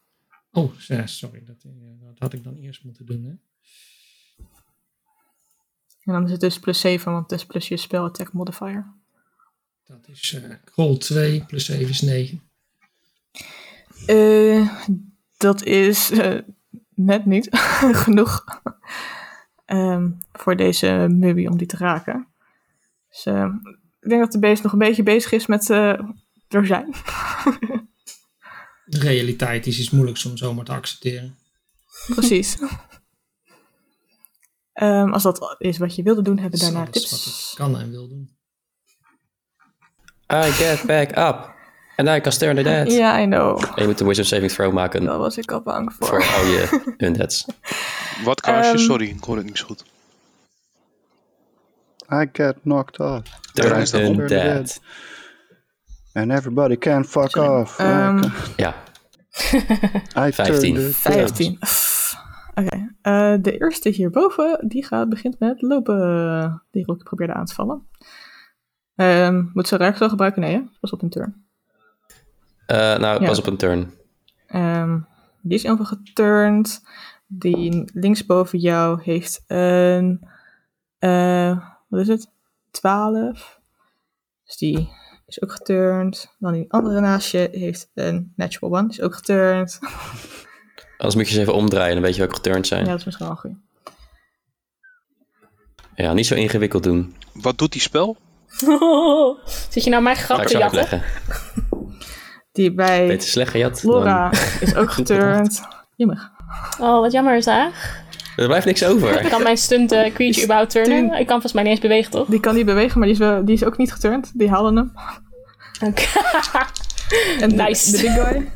[0.52, 1.44] Oh, sorry.
[1.44, 1.62] Dat,
[2.00, 3.34] dat had ik dan eerst moeten doen, hè?
[6.06, 8.94] En dan is het dus plus 7, want het is plus je spell attack modifier.
[9.84, 12.42] Dat is uh, roll 2 plus 7 is 9.
[14.08, 14.70] Uh,
[15.38, 16.40] dat is uh,
[16.96, 17.48] net niet
[18.04, 18.44] genoeg
[19.66, 22.28] um, voor deze mubby om die te raken.
[23.10, 23.26] Dus
[24.00, 26.94] ik denk dat de beest nog een beetje bezig is met er zijn.
[28.86, 31.38] de realiteit is iets moeilijks om zomaar te accepteren.
[32.08, 32.58] Precies.
[34.74, 37.12] um, als dat is wat je wilde doen, hebben we daarna tips.
[37.12, 38.38] wat ik kan en wil doen.
[40.34, 41.52] I get back up.
[41.96, 42.88] And I can stare at the dead.
[42.92, 43.64] Ja, yeah, I know.
[43.64, 45.04] En je moet een wisdom saving throw maken.
[45.06, 46.08] Daar was ik al bang voor.
[46.08, 47.46] Voor al je undeads.
[48.24, 48.72] Wat kaasje?
[48.72, 49.84] Um, Sorry, ik hoor het niet zo goed.
[52.12, 53.22] I get knocked off.
[53.54, 54.80] Turn is undead.
[56.14, 57.80] And everybody can fuck off.
[57.80, 58.76] Um, Ja,
[60.18, 60.74] I 15.
[60.74, 61.58] turned it 15.
[62.56, 62.62] Oké.
[62.62, 63.34] Okay.
[63.36, 66.62] Uh, de eerste hierboven, die gaat, begint met lopen.
[66.72, 67.88] Die Rocky probeerde aan te vallen.
[68.96, 70.42] Um, moet ze reactie gebruiken?
[70.42, 70.62] Nee, hè?
[70.80, 71.46] Pas op een turn.
[72.68, 73.28] Uh, nou, Ja.
[73.28, 73.92] pas op een turn.
[74.56, 75.08] Um,
[75.42, 76.84] die is even geturnd.
[77.28, 80.28] Die linksboven jou heeft een.
[81.00, 82.32] Uh, wat is het?
[82.72, 83.60] 12.
[84.46, 84.90] Dus die
[85.26, 86.36] is ook geturnd.
[86.40, 88.88] Dan die andere naast je heeft een natural one.
[88.88, 89.80] Die is ook geturnd.
[91.04, 92.80] Anders moet je ze even omdraaien, dan weet je welke geturnd zijn.
[92.80, 93.52] Ja, Ja, dat is misschien wel goed.
[96.16, 97.16] niet zo ingewikkeld doen.
[97.34, 98.18] Wat doet die spel?
[99.70, 101.02] Zit je nou mijn Ga grap ik te zo jatten?
[102.52, 103.84] Die bij Beter slecht gejat.
[103.84, 105.62] Laura dan- is ook geturnd.
[105.96, 106.30] Jemig.
[106.80, 107.72] Oh, wat jammer is dat.
[108.36, 109.28] Er blijft niks over.
[109.30, 111.06] Kan mijn stunt creature überhaupt turnen?
[111.12, 112.28] Ik kan volgens mij niet eens bewegen, toch?
[112.28, 114.32] Die kan niet bewegen, maar die is, wel, die is ook niet geturnd.
[114.34, 114.94] Die haalde hem.
[115.90, 116.02] Oké.
[117.40, 117.92] De- Nice.
[117.92, 118.52] de, big guy,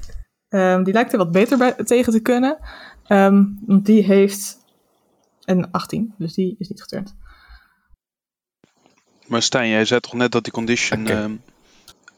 [0.49, 2.57] ehm, die lijkt er wat beter bij, tegen te kunnen.
[3.07, 4.57] Ehm, want die heeft
[5.45, 7.15] een 18, dus die is niet geturnd.
[9.27, 11.07] Maar Stijn, jij zei toch net dat die condition...
[11.07, 11.35] Ehm,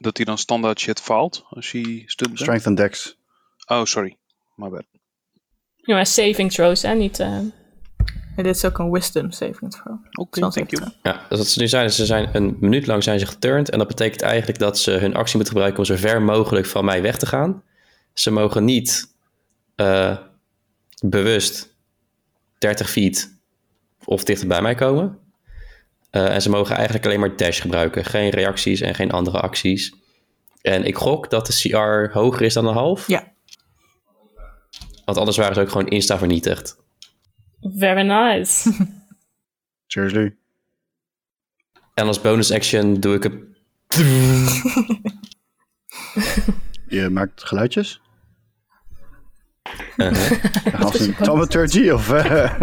[0.02, 2.40] dat hij dan standaard shit faalt als hij stunt?
[2.40, 3.18] Strength and Dex.
[3.68, 4.18] Oh, sorry.
[4.56, 4.84] My bad.
[5.76, 6.94] Ja, maar saving throws, hè?
[6.94, 7.20] Niet...
[7.20, 7.54] eh, En
[8.44, 9.98] dit is ook een wisdom saving throw.
[10.20, 10.92] Oké, Zal thank you.
[11.04, 13.70] Ja, dus wat ze nu zijn, is ze zijn een minuut lang zijn ze geturnd.
[13.70, 16.86] En dat betekent eigenlijk dat ze hun actie moeten gebruiken om zo ver mogelijk van
[16.86, 17.64] mij weg te gaan.
[18.14, 19.14] Ze mogen niet
[19.76, 20.18] eh,
[21.04, 21.76] bewust
[22.58, 23.38] 30 feet
[24.06, 25.20] of dichter bij mij komen.
[26.10, 28.06] Eh, en ze mogen eigenlijk alleen maar dash gebruiken.
[28.06, 29.94] Geen reacties en geen andere acties.
[30.62, 33.08] En ik gok dat de CR hoger is dan een half.
[33.08, 33.32] Ja.
[35.06, 36.78] Want anders waren ze ook gewoon insta vernietigd.
[37.62, 38.74] very nice.
[39.88, 40.36] Seriously.
[41.94, 43.34] En als bonus action doe ik het
[46.90, 48.02] Je maakt geluidjes?
[49.98, 50.84] Uh-huh.
[50.84, 52.62] Als een thaumaturgy of eh,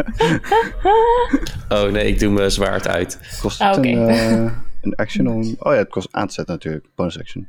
[1.82, 3.38] Oh nee, ik doe mijn zwaard uit.
[3.40, 3.88] kost Ah, het oké.
[3.88, 5.40] een, eh, een action om...
[5.58, 6.86] Oh ja, het kost aan te zetten natuurlijk.
[6.94, 7.48] Bonus action.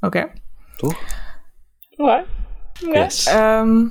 [0.00, 0.32] Oké.
[0.76, 0.98] Toch?
[1.88, 2.24] Ja.
[2.92, 3.26] Yes.
[3.26, 3.88] Ehm,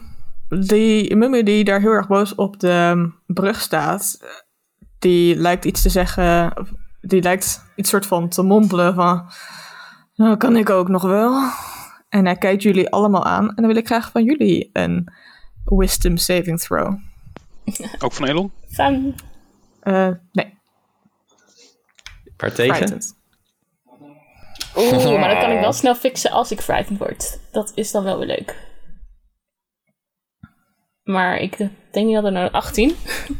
[0.49, 4.19] die mummie die daar heel erg boos op de brug staat,
[4.99, 6.53] die lijkt iets te zeggen,
[7.01, 9.31] die lijkt iets soort van te mompelen van,
[10.15, 11.49] nou kan ik ook nog wel.
[12.09, 15.13] En hij kijkt jullie allemaal aan en dan wil ik graag van jullie een
[15.65, 16.97] wisdom saving throw.
[17.99, 18.51] Ook van Elon?
[18.67, 19.15] Fun.
[19.79, 20.55] Eh, nee,
[22.37, 23.01] Waar tegen?
[24.75, 27.39] Oeh, maar dat kan ik wel snel fixen als ik frightened word.
[27.51, 28.55] Dat is dan wel weer leuk.
[31.03, 31.57] Maar ik
[31.91, 32.95] denk niet dat er nou 18.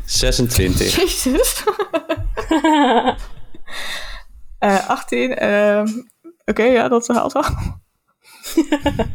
[0.05, 0.95] 26.
[1.01, 1.63] Jezus.
[4.59, 5.87] Eh 18, ehm,
[6.45, 7.43] oké, ja, dat haalt wel.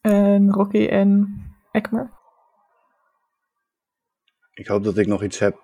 [0.00, 2.18] en Rocky en Ekmer.
[4.52, 5.58] Ik hoop dat ik nog iets heb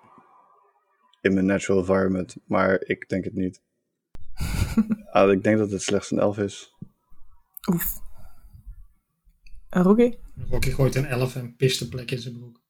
[1.21, 3.61] in mijn natural environment, maar ik denk het niet.
[5.11, 6.75] Ah, ik denk dat het slechts een 11 is.
[7.69, 7.99] Oef.
[9.69, 10.19] Een Rookie?
[10.49, 12.61] Rocky gooit een 11 en pist de plek in zijn broek.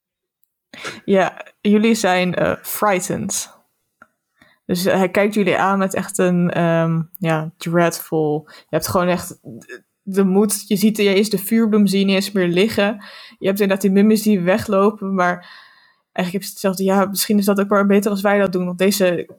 [1.06, 3.57] Ja, jullie zijn eh, frightened.
[4.68, 8.44] Dus hij kijkt jullie aan met echt een, ehm, ja, dreadful.
[8.48, 9.40] Je hebt gewoon echt
[10.02, 10.68] de moed.
[10.68, 13.04] Je ziet je eerst de vuurbloem zien, niet eens meer liggen.
[13.40, 15.36] Je hebt inderdaad die mummies die weglopen, maar
[16.12, 16.84] eigenlijk heb je hetzelfde.
[16.84, 18.66] Ja, misschien is dat ook wel beter als wij dat doen.
[18.66, 19.30] Want deze,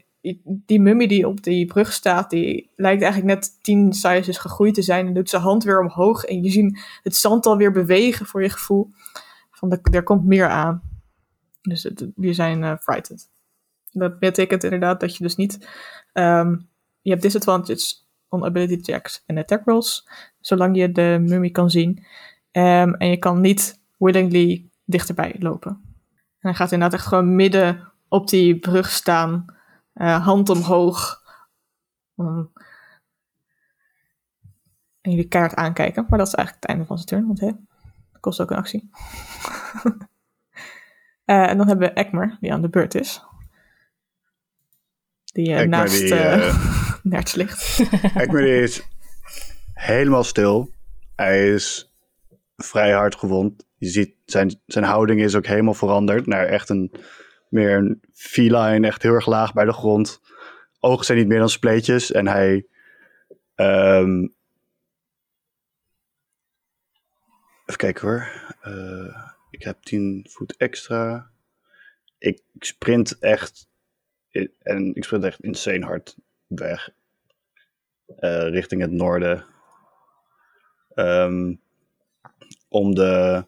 [0.44, 4.82] die mummie die op die brug staat, die lijkt eigenlijk net tien sizes gegroeid te
[4.82, 5.06] zijn.
[5.06, 8.50] En doet zijn hand weer omhoog en je ziet het zand alweer bewegen voor je
[8.50, 8.90] gevoel.
[9.50, 10.82] Van de, er komt meer aan.
[11.62, 13.28] Dus het, zijn eh, frightened.
[13.98, 15.68] Dat betekent inderdaad dat je dus niet...
[16.12, 16.56] ehm,
[17.00, 17.94] je hebt disadvantage
[18.28, 20.08] on ability checks en attack rolls.
[20.40, 22.06] Zolang je de mummie kan zien.
[22.50, 25.70] Ehm, en je kan niet willingly dichterbij lopen.
[26.40, 29.44] En hij gaat inderdaad echt gewoon midden op die brug staan.
[29.92, 31.22] eh, hand omhoog.
[35.00, 36.06] En jullie keihard aankijken.
[36.08, 37.26] Maar dat is eigenlijk het einde van zijn turn.
[37.26, 37.46] Want hè,
[38.12, 38.90] dat kost ook een actie.
[41.24, 43.24] Eh, en dan hebben we Ekmer, die aan de beurt is.
[45.32, 46.14] Die eh, naast die,
[47.12, 47.80] Nerts ligt.
[48.14, 48.82] Ekmer is
[49.72, 50.70] helemaal stil.
[51.16, 51.92] Hij is
[52.56, 53.66] vrij hard gewond.
[53.76, 56.92] Je ziet, zijn, zijn houding is ook helemaal veranderd naar echt een
[57.48, 60.20] meer een feline, echt heel erg laag bij de grond.
[60.80, 62.66] Ogen zijn niet meer dan spleetjes en hij
[63.54, 64.26] ehm,
[67.64, 68.26] even kijken hoor.
[69.50, 71.30] Ik heb 10 voet extra.
[72.18, 73.68] Ik sprint echt
[74.58, 76.90] en ik sprint echt insane hard weg
[78.16, 79.44] eh, richting het noorden.
[80.94, 81.54] Ehm,
[82.68, 83.44] om de.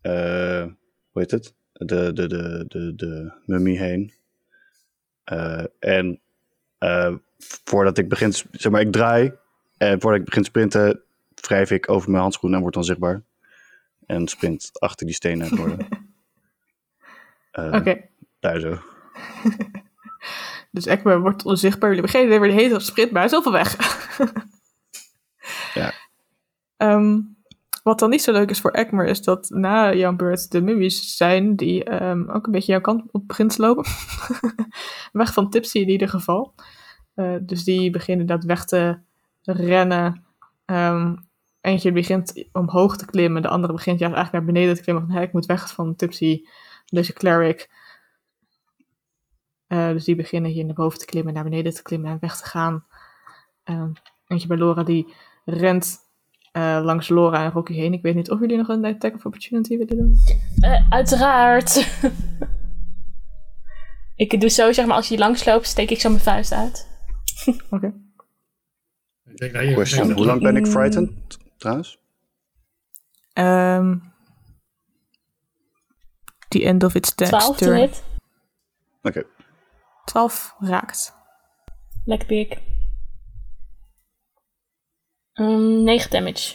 [0.00, 0.62] eh,
[1.10, 1.54] hoe heet het?
[1.72, 4.12] De, de, de, de, de mummie heen.
[5.24, 6.20] Eh, en
[7.64, 9.32] voordat ik begin, zeg maar, ik draai.
[9.76, 11.02] En voordat ik begin te sprinten,
[11.34, 13.22] wrijf ik over mijn handschoen en word dan zichtbaar.
[14.06, 15.86] En sprint achter die stenen naar het noorden.
[17.54, 18.00] Eh, Oké.
[18.40, 18.78] Daar zo.
[20.74, 21.88] Dus Ekmer wordt onzichtbaar.
[21.88, 23.76] Jullie beginnen weer de hele sprint, maar hij is al van weg.
[25.74, 25.92] Ja.
[26.76, 27.20] Ehm,
[27.82, 31.16] wat dan niet zo leuk is voor Ekmer, is dat na jouw beurt de mummies
[31.16, 33.84] zijn die ehm, ook een beetje jouw kant op begint te lopen.
[35.12, 36.54] weg van Tipsy in ieder geval.
[37.14, 38.98] Eh, dus die beginnen dat weg te
[39.42, 40.24] rennen.
[40.64, 41.16] Ehm,
[41.60, 45.06] eentje begint omhoog te klimmen, de andere begint juist eigenlijk naar beneden te klimmen.
[45.06, 46.42] Van, "Hé, ik moet weg van Tipsy,
[46.84, 47.68] deze cleric.
[49.66, 52.36] Eh, dus die beginnen hier naar boven te klimmen, naar beneden te klimmen en weg
[52.36, 52.84] te gaan.
[53.64, 53.90] Ehm,
[54.26, 56.02] eentje bij Laura die rent
[56.52, 57.92] eh, langs Laura en Rocky heen.
[57.92, 60.18] Ik weet niet of jullie nog een attack of opportunity willen doen.
[60.60, 61.76] Eh, uiteraard.
[64.16, 66.88] ik doe zo, zeg maar, als je langs loopt, steek ik zo mijn vuist uit.
[67.70, 67.94] Oké.
[69.34, 71.10] Question, hoe lang ben ik frightened
[71.56, 71.98] trouwens?
[73.32, 73.96] Ehm
[76.54, 77.90] the end of its next 12 to turn.
[79.02, 79.26] Oké.
[80.04, 81.14] 12 raakt.
[82.04, 82.60] Lekker pik.
[85.34, 86.54] Um, 9 damage.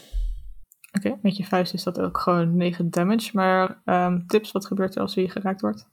[0.91, 3.29] Oké, met je vuist is dat ook gewoon 9 damage.
[3.33, 5.89] Maar ehm, tips, wat gebeurt er als hij geraakt wordt?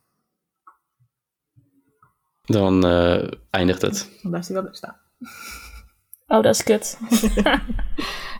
[2.41, 4.17] Dan eh, eindigt het.
[4.21, 4.97] Dan blijft hij wel staan.
[6.27, 6.97] Oh, dat is kut.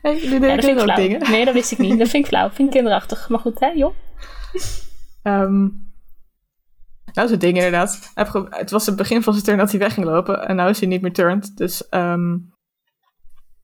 [0.01, 0.95] Hey, Ja, ik ook flauw.
[0.95, 1.31] dingen.
[1.31, 1.99] Nee, dat wist ik niet.
[1.99, 2.49] Dat vind ik flauw.
[2.49, 3.29] Vind ik kinderachtig.
[3.29, 3.95] Maar goed, hè, joh.
[5.21, 5.67] Ehm
[7.13, 8.11] nou, zo'n ding inderdaad.
[8.49, 10.47] Het was het begin van zijn turn dat hij weg ging lopen.
[10.47, 11.57] En nu is hij niet meer turned.
[11.57, 12.37] Dus, ehm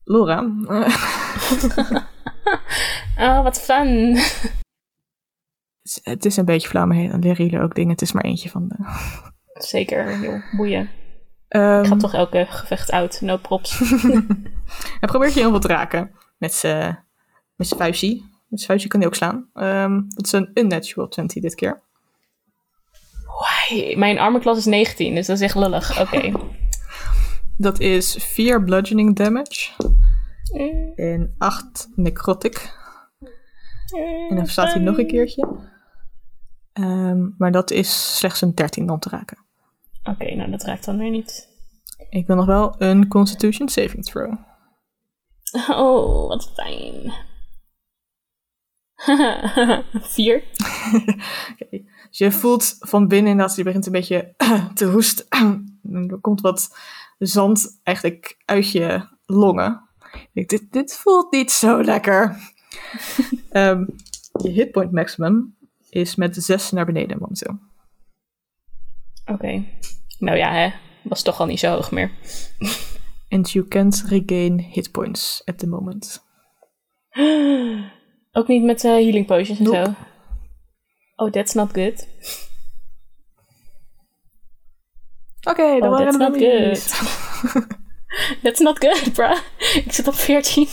[0.03, 0.51] Laura.
[3.17, 4.17] Oh, wat fun.
[6.03, 7.91] het is een beetje flauw, maar dan leren jullie ook dingen.
[7.91, 8.75] Het is maar eentje van de...
[9.53, 10.55] Zeker, joh.
[10.55, 10.89] Boeien.
[11.47, 13.21] Ehm, Ik ga toch elke gevecht uit.
[13.21, 13.79] No props.
[14.99, 16.11] Hij probeert je heel veel te raken.
[16.37, 17.05] Met zijn
[17.55, 18.15] met zijn vuistje.
[18.47, 19.49] Met zijn vuistje kan hij ook slaan.
[19.53, 21.81] Ehm, dat is een unnatural 20 dit keer.
[23.95, 26.01] Mijn armor class is 19, dus dat is echt lullig.
[26.01, 26.31] Oké.
[27.57, 29.71] Dat is 4 bludgeoning damage.
[30.95, 32.81] En 8 necrotic.
[34.29, 35.71] En dan staat hij nog een keertje.
[36.73, 39.37] Ehm, maar dat is slechts een 13 om te raken.
[40.03, 41.49] Oké, nou dat raakt dan weer niet.
[42.09, 44.33] Ik wil nog wel een constitution saving throw.
[45.69, 47.13] Oh, wat fijn.
[50.15, 50.43] Vier.
[52.09, 54.33] Dus je voelt van binnen dat hij begint een beetje
[54.75, 55.25] te hoesten.
[55.29, 55.79] En
[56.11, 56.77] er komt wat
[57.17, 59.81] zand eigenlijk uit je longen.
[60.11, 62.37] Ik denk, dit, dit voelt niet zo lekker.
[63.49, 63.85] Ehm,
[64.41, 65.55] je hitpoint maximum
[65.89, 67.59] is met 6 naar beneden momenteel.
[69.25, 69.63] Oké.
[70.19, 70.73] Nou ja, hè.
[71.03, 72.11] Was toch al niet zo hoog meer.
[73.29, 76.23] And you can't regain hit points at the moment.
[78.35, 79.75] Ook niet met eh, healing potions en Nope.
[79.85, 79.93] zo.
[81.15, 82.07] Oh, that's not good.
[85.43, 86.91] Oké, dan Oh, waren that's de not mummies.
[88.43, 89.37] That's not good, bruh.
[89.85, 90.67] Ik zit op 14.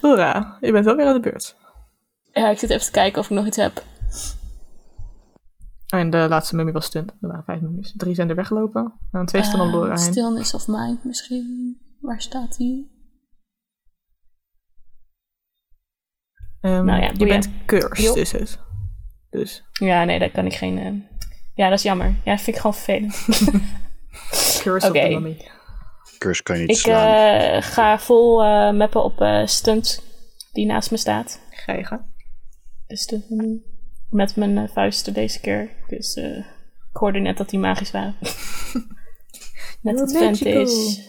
[0.00, 1.56] Hoera, je bent wel weer aan de beurt.
[2.32, 3.82] ja, ik zit even te kijken of ik nog iets heb.
[5.94, 7.10] Oh, en de laatste mummie was stunt.
[7.20, 7.94] Er waren vijf mummies.
[7.96, 8.92] Drie zijn er weggelopen.
[9.12, 9.98] En twee staan om Eh, Laura heen.
[10.12, 11.78] Stillness of Mind misschien.
[12.00, 12.90] Waar staat die?
[16.66, 18.58] Ehm, nou ja, je bent cursed, is het.
[19.30, 20.78] Dus Ja, nee, daar kan ik geen...
[20.78, 20.92] eh,
[21.54, 22.14] Ja, dat is jammer.
[22.24, 23.14] Ja, vind ik gewoon vervelend.
[24.62, 25.14] cursed Oké.
[25.16, 25.54] op de.
[26.18, 27.42] Curse kan je niet ik slaan.
[27.52, 30.02] eh, ga vol eh, mappen op eh, stunt
[30.52, 31.40] die naast me staat.
[31.50, 32.14] Ga je gaan.
[32.86, 33.24] De stunt
[34.10, 35.70] met mijn vuisten deze keer.
[35.88, 36.36] Dus eh,
[36.90, 38.16] ik hoorde net dat die magisch waren.
[39.82, 41.02] met You're advantage.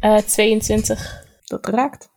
[0.00, 1.24] Eh 22.
[1.44, 2.08] Dat raakt.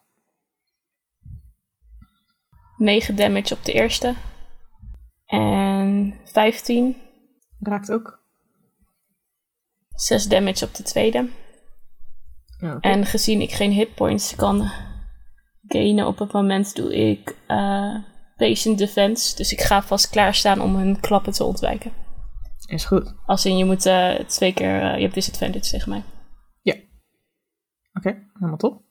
[2.79, 4.15] 9 damage op de eerste.
[5.25, 6.95] En 15.
[7.59, 8.19] Raakt ook.
[9.95, 11.29] 6 damage op de tweede.
[12.59, 12.77] Ja.
[12.79, 14.71] En gezien ik geen hitpoints kan
[15.67, 17.95] gainen op het moment, doe ik eh,
[18.37, 19.35] patient defense.
[19.35, 21.91] Dus ik ga vast klaarstaan om hun klappen te ontwijken.
[22.67, 23.15] Is goed.
[23.25, 26.03] Als in je moet eh, twee keer, eh, je hebt disadvantage tegen mij.
[27.93, 28.81] Oké, helemaal top.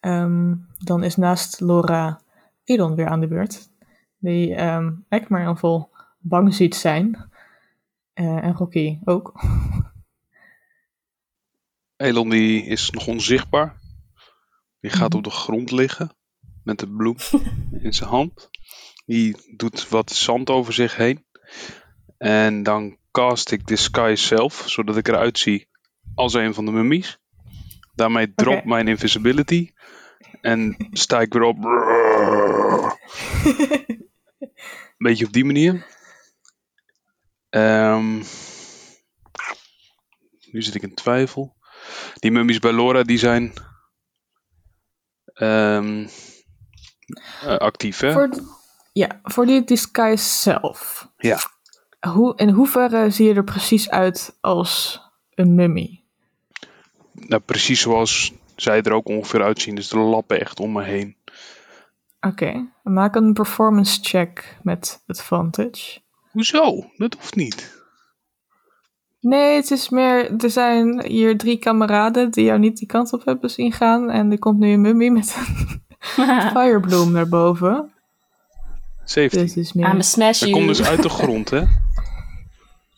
[0.00, 2.20] Ehm, dan is naast Laura
[2.68, 3.70] Elon weer aan de beurt.
[4.18, 4.54] Die
[5.08, 7.28] echt maar heel veel bang ziet zijn.
[8.18, 9.32] Eh, en Rocky ook.
[11.96, 13.80] Elon die is nog onzichtbaar.
[14.80, 16.10] Die gaat op de grond liggen.
[16.64, 17.16] Met de bloem
[17.86, 18.50] in zijn hand.
[19.06, 21.26] Die doet wat zand over zich heen.
[22.16, 24.64] En dan cast ik Disguise zelf.
[24.66, 25.68] Zodat ik eruit zie
[26.14, 27.18] als een van de mummies.
[27.94, 29.72] Daarmee drop mijn invisibility.
[30.40, 31.56] En sta ik weer op.
[34.98, 35.86] Beetje op die manier.
[37.50, 38.14] Ehm,
[40.50, 41.56] nu zit ik in twijfel.
[42.14, 43.52] Die mummies bij Laura die zijn
[45.32, 46.06] ehm,
[47.42, 48.12] eh, actief, hè?
[48.12, 48.30] Voor,
[48.92, 51.08] ja, voor die disguise zelf.
[51.16, 51.38] Ja.
[52.08, 55.00] Hoe, in hoeverre zie je er precies uit als
[55.34, 56.02] een mummy?
[57.12, 59.74] Nou, precies zoals zij er ook ongeveer uitzien.
[59.74, 61.16] Dus de lappen echt om me heen.
[62.20, 66.00] Oké, maak een performance check met advantage.
[66.30, 66.84] Hoezo?
[66.96, 67.76] Dat hoeft niet.
[69.20, 73.24] Nee, het is meer, er zijn hier drie kameraden die jou niet die kant op
[73.24, 74.10] hebben zien gaan.
[74.10, 75.36] En er komt nu een mummy met
[76.16, 77.92] een firebloom naar boven.
[79.04, 79.40] 17.
[79.40, 79.88] Dus het is meer...
[79.88, 80.52] I'm a smash Dat you.
[80.52, 81.62] komt dus uit de grond, hè?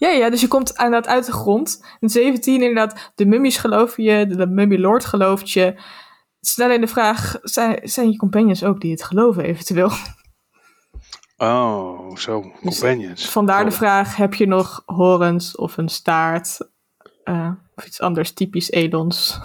[0.00, 1.84] Ja, ja, dus je komt inderdaad uit de grond.
[2.00, 5.74] En 17 inderdaad, de mummies geloven je, de, de mummy lord gelooft je.
[6.40, 9.90] Stel in de vraag, zijn, zijn je companions ook die het geloven eventueel?
[11.36, 12.52] Oh, zo.
[12.60, 13.28] Companions.
[13.28, 13.76] Vandaar de Oh.
[13.76, 16.58] vraag, heb je nog horens of een staart?
[17.24, 19.38] eh, of iets anders typisch Elons?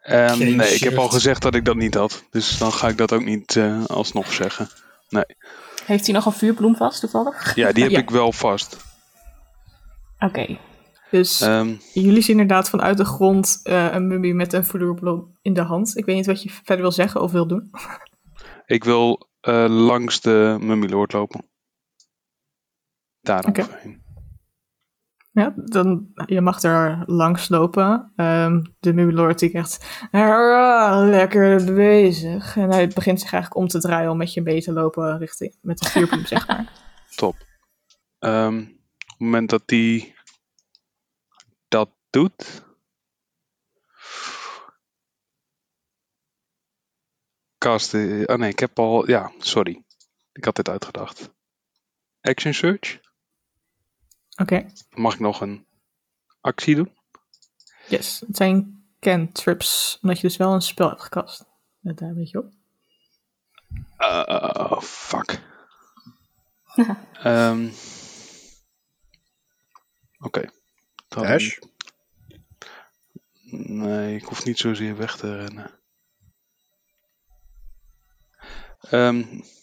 [0.00, 2.24] Ehm, nee, ik heb al gezegd dat ik dat niet had.
[2.30, 4.68] Dus dan ga ik dat ook niet eh, alsnog zeggen.
[5.88, 7.54] Heeft hij nog een vuurbloem vast, toevallig?
[7.54, 7.98] Ja, die heb Ja.
[7.98, 8.76] ik wel vast.
[10.18, 10.58] Oké.
[11.10, 15.52] Dus Ehm, jullie zien inderdaad vanuit de grond eh, een mummy met een vloerbloem in
[15.52, 15.96] de hand.
[15.96, 17.70] Ik weet niet wat je verder wil zeggen of wil doen.
[18.76, 21.44] ik wil eh, langs de Mummy Lord lopen.
[23.20, 23.60] Daar Oké.
[23.60, 24.02] overheen.
[25.38, 28.12] Ja, dan, je mag er langs lopen.
[28.16, 32.56] Ehm, de Mumilord die krijgt "Ah, lekker bezig.
[32.56, 35.56] En hij begint zich eigenlijk om te draaien om met je mee te lopen richting,
[35.62, 36.72] met een vuurbloem, zeg maar.
[37.16, 37.36] Top.
[38.18, 38.68] Ehm, op
[39.06, 40.14] het moment dat die
[41.68, 42.66] dat doet.
[47.58, 47.94] Cast.
[47.94, 49.08] eh, Oh nee, ik heb al.
[49.08, 49.84] Ja, sorry.
[50.32, 51.30] Ik had dit uitgedacht.
[52.20, 53.00] Action search.
[54.38, 55.66] Oké, Mag ik nog een
[56.40, 56.96] actie doen?
[57.88, 58.20] yes.
[58.26, 61.44] Het zijn cantrips, omdat je dus wel een spel hebt gekast.
[61.80, 62.52] Let daar een beetje op.
[63.98, 65.40] Oh, fuck.
[67.22, 67.68] Ehm
[70.18, 70.50] Oké.
[71.08, 71.58] Ash?
[73.50, 75.70] Nee, ik hoef niet zozeer weg te rennen.
[78.80, 79.57] Ehm, ik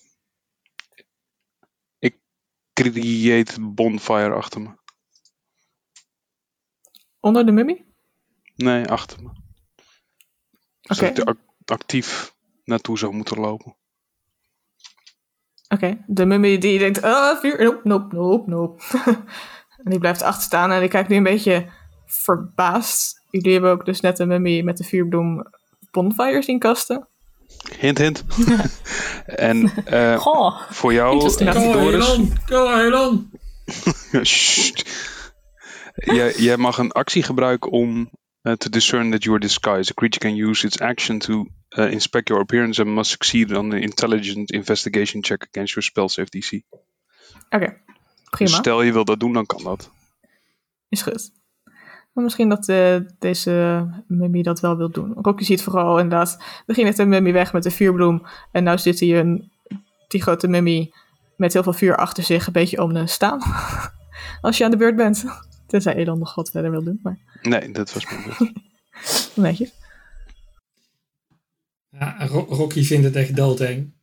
[2.76, 4.70] create bonfire achter me.
[7.20, 7.86] Onder de mummy?
[8.56, 9.30] Nee, achter me.
[9.30, 13.76] Oké, Zodat ik er ac- actief naartoe zou moeten lopen.
[15.68, 16.04] oké.
[16.08, 18.84] De mummy die denkt, ah, vuur, nope, nope, nope, nope.
[19.84, 21.72] en die blijft achterstaan en die kijkt nu een beetje
[22.06, 23.24] verbaasd.
[23.30, 25.44] Jullie hebben ook dus net een mummy met de vuurbloem
[25.92, 27.08] bonfire zien kasten.
[27.78, 28.24] Hint, hint.
[29.26, 32.06] en eh, Goh, voor jou, eh, Go Doris,
[32.46, 33.24] go
[36.16, 38.10] jij, jij mag een actie gebruiken om
[38.44, 39.92] uh, to discern that you are disguised.
[39.92, 43.72] A creature can use its action to uh, inspect your appearance and must succeed on
[43.72, 46.62] an intelligent investigation check against your spell save DC.
[47.50, 47.82] Oké,
[48.30, 48.52] prima.
[48.52, 49.92] stel je wil dat doen, dan kan dat.
[50.90, 51.32] Is goed.
[52.16, 55.14] Maar misschien dat eh, deze mummy dat wel wil doen.
[55.14, 56.38] Rocky ziet vooral inderdaad...
[56.66, 58.26] Er ging net een mummy weg met de vuurbloem.
[58.52, 59.52] En nu zit hij een,
[60.08, 60.92] die grote mummy
[61.38, 63.40] met heel veel vuur achter zich een beetje om te staan.
[64.42, 65.26] Als je aan de beurt bent.
[65.68, 67.00] Tenzij Elan nog wat verder wil doen.
[67.04, 68.52] Maar Nee, dat was mijn beurt.
[69.36, 69.74] netjes.
[71.90, 73.94] Ja, Ro- Rocky vindt het echt doodeng.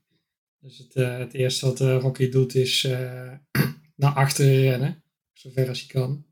[0.60, 3.32] Dus het, eh, het eerste wat eh, Rocky doet is eh,
[3.96, 5.02] naar achteren rennen.
[5.32, 6.24] Zover als hij kan.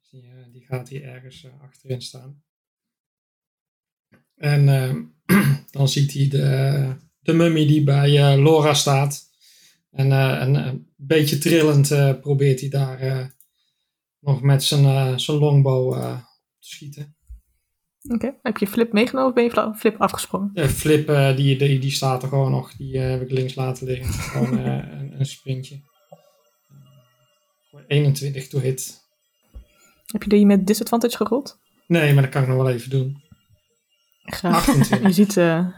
[0.00, 2.42] Dus die, eh, die gaat hier ergens eh, achterin staan.
[4.38, 4.94] En eh,
[5.70, 9.26] dan ziet hij de, de mummy die bij eh, Laura staat.
[9.90, 11.88] En eh, een, beetje trillend
[12.20, 13.30] probeert hij daar
[14.20, 15.92] nog met zijn, zijn longbow
[16.58, 17.16] te schieten.
[18.08, 18.34] Oké.
[18.42, 20.50] Heb je Flip meegenomen of ben je Flip afgesprongen?
[20.54, 22.76] De flip, die, die, die staat er gewoon nog.
[22.76, 24.12] Die heb ik links laten liggen.
[24.12, 25.80] Gewoon een, een sprintje.
[27.70, 29.07] Gewoon 21 to hit.
[30.12, 31.58] Heb je die met disadvantage gerold?
[31.86, 33.22] Nee, maar dat kan ik nog wel even doen.
[34.22, 34.54] Graag.
[34.68, 35.02] 28.
[35.02, 35.68] Je ziet, eh,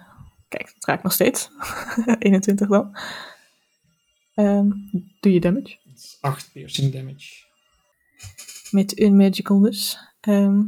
[0.48, 1.50] kijk, dat raakt nog steeds.
[2.18, 2.96] 21 dan.
[4.34, 4.68] Ehm,
[5.20, 5.78] doe je damage.
[5.84, 7.44] Dat is 8 piercing damage.
[8.70, 9.98] Met unmagical dus.
[10.20, 10.62] Ehm,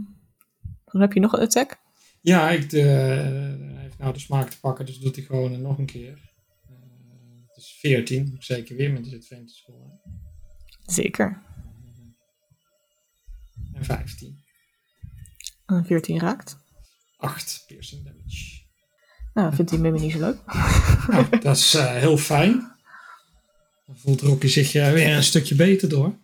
[0.84, 1.80] dan heb je nog een attack.
[2.20, 5.78] Ja, ik, de, hij heeft nou de smaak te pakken, dus doet hij gewoon nog
[5.78, 6.30] een keer.
[6.68, 6.74] Eh,
[7.48, 10.00] Het is 14, moet ik zeker weer met disadvantage scoren.
[10.86, 11.42] Zeker.
[13.72, 14.44] En 15.
[15.66, 16.56] En 14 raakt.
[17.16, 18.60] 8 piercing damage.
[19.34, 20.38] Nou, vindt die mummy niet zo leuk.
[21.08, 22.72] Nou, dat is eh, heel fijn.
[23.86, 26.18] Dan voelt Rocky zich eh, weer een stukje beter door.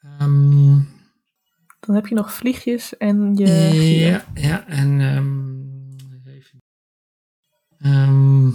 [0.00, 0.78] Ehm,
[1.80, 3.46] Dan heb je nog vliegjes en je
[3.98, 5.56] ja, ja, en ehm,
[6.28, 6.62] even.
[7.78, 8.50] Ehm,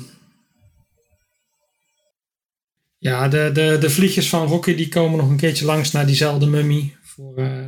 [2.98, 6.48] ja, de, de, de vliegjes van Rocky die komen nog een keertje langs naar diezelfde
[6.48, 6.96] mummy.
[7.02, 7.66] Voor eh,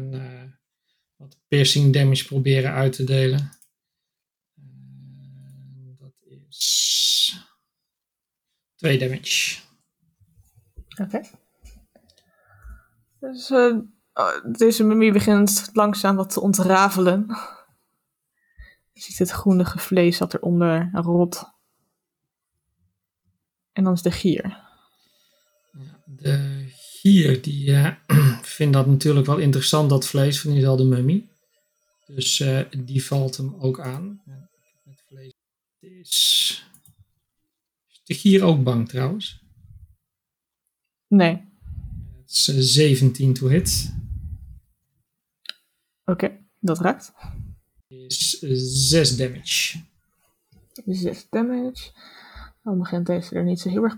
[1.53, 3.51] piercing damage proberen uit te delen.
[4.55, 6.13] En dat
[6.49, 7.47] is
[8.75, 9.59] 2 damage.
[11.01, 11.21] Oké.
[13.19, 13.75] Dus eh,
[14.13, 17.25] oh, deze mummy begint langzaam wat te ontrafelen.
[18.91, 21.43] Je ziet het groenige vlees dat eronder rot.
[23.71, 24.57] En dan is de gier.
[26.05, 27.91] De gier die eh,
[28.41, 31.31] vindt dat natuurlijk wel interessant, dat vlees van diezelfde mummy.
[32.15, 34.21] Dus eh, die valt hem ook aan.
[34.25, 34.49] Ja,
[34.83, 35.33] het vlees
[35.79, 36.67] is...
[37.87, 39.43] Is de gier ook bang trouwens?
[41.07, 41.51] Nee.
[42.21, 43.95] Het is eh, 17 to hit.
[46.05, 47.13] Oké, dat raakt.
[47.87, 48.39] Is
[48.89, 49.83] 6 damage.
[50.85, 51.91] 6 damage.
[52.63, 53.97] Dan begint deze er niet zo heel erg,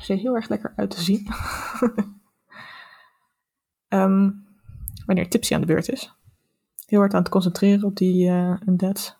[0.00, 1.26] se heel erg lekker uit te zien.
[3.88, 4.30] Ehm,
[5.06, 6.12] wanneer Tipsy aan de beurt is.
[6.94, 9.16] Heel hard aan het concentreren op die eh undead.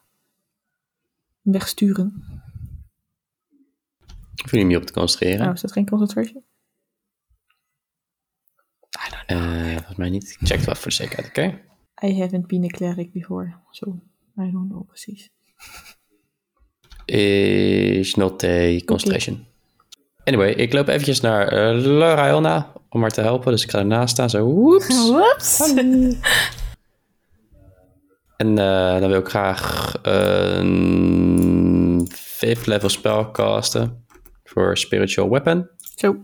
[1.43, 2.25] Wegsturen.
[4.43, 5.39] Hoef je niet op te concentreren.
[5.39, 6.45] Nou, is dat geen concentration?
[9.27, 10.31] Eh, volgens mij niet.
[10.31, 11.61] Ik check het wel voor de zekerheid, oké?
[12.07, 13.55] I haven't been a cleric before.
[13.71, 14.01] So,
[14.39, 15.31] I don't know precies.
[17.05, 19.47] Is not a concentration.
[20.25, 23.53] Anyway, ik loop eventjes naar uh, Laura Elna om haar te helpen.
[23.53, 25.09] Dus ik ga ernaast staan, zo woeps.
[25.11, 26.63] Whoops.
[28.45, 34.07] En eh, dan wil ik graag een fifth level spell casten
[34.45, 35.69] voor Spiritual Weapon.
[35.95, 36.17] Zo.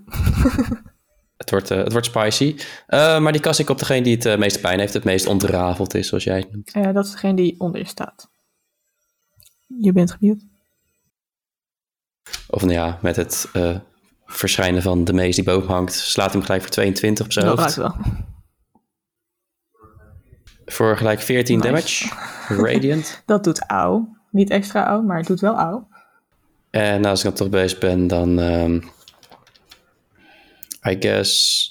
[1.36, 2.56] Het wordt, eh, het wordt spicy.
[2.86, 5.26] Eh, maar die kast ik op degene die het eh, meeste pijn heeft, het meest
[5.26, 6.72] ontrafeld is, zoals jij het noemt.
[6.72, 8.30] Eh, dat is degene die onder je staat.
[9.66, 10.44] Je bent gemute.
[12.48, 13.76] Of nou ja, met het eh,
[14.26, 17.58] verschijnen van de mees die boven hangt, slaat hem gelijk voor 22 op zijn Dat
[17.58, 17.76] hoofd.
[17.76, 18.12] raakt wel.
[20.70, 21.68] Voor gelijk 14 Nice.
[21.68, 22.08] damage.
[22.62, 23.22] Radiant.
[23.26, 24.16] Dat doet auw.
[24.30, 25.88] Niet extra auw, maar het doet wel auw.
[26.70, 28.38] En als ik dan toch bezig ben, dan...
[28.38, 28.74] ehm,
[30.92, 31.68] I guess...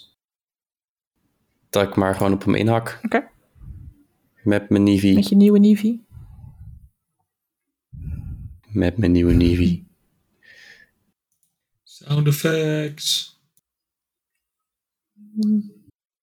[1.70, 3.00] Dat ik maar gewoon op hem inhak.
[3.04, 3.28] Oké.
[4.44, 5.14] Met mijn Nivi.
[5.14, 6.04] Met je nieuwe Nivi.
[8.68, 9.88] Met mijn nieuwe Nivi.
[11.84, 13.40] Sound effects.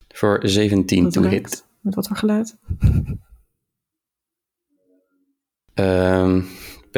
[0.09, 1.66] Voor 17 Dat to hit.
[1.87, 2.59] Met wat voor geluid?
[5.75, 6.43] Ehm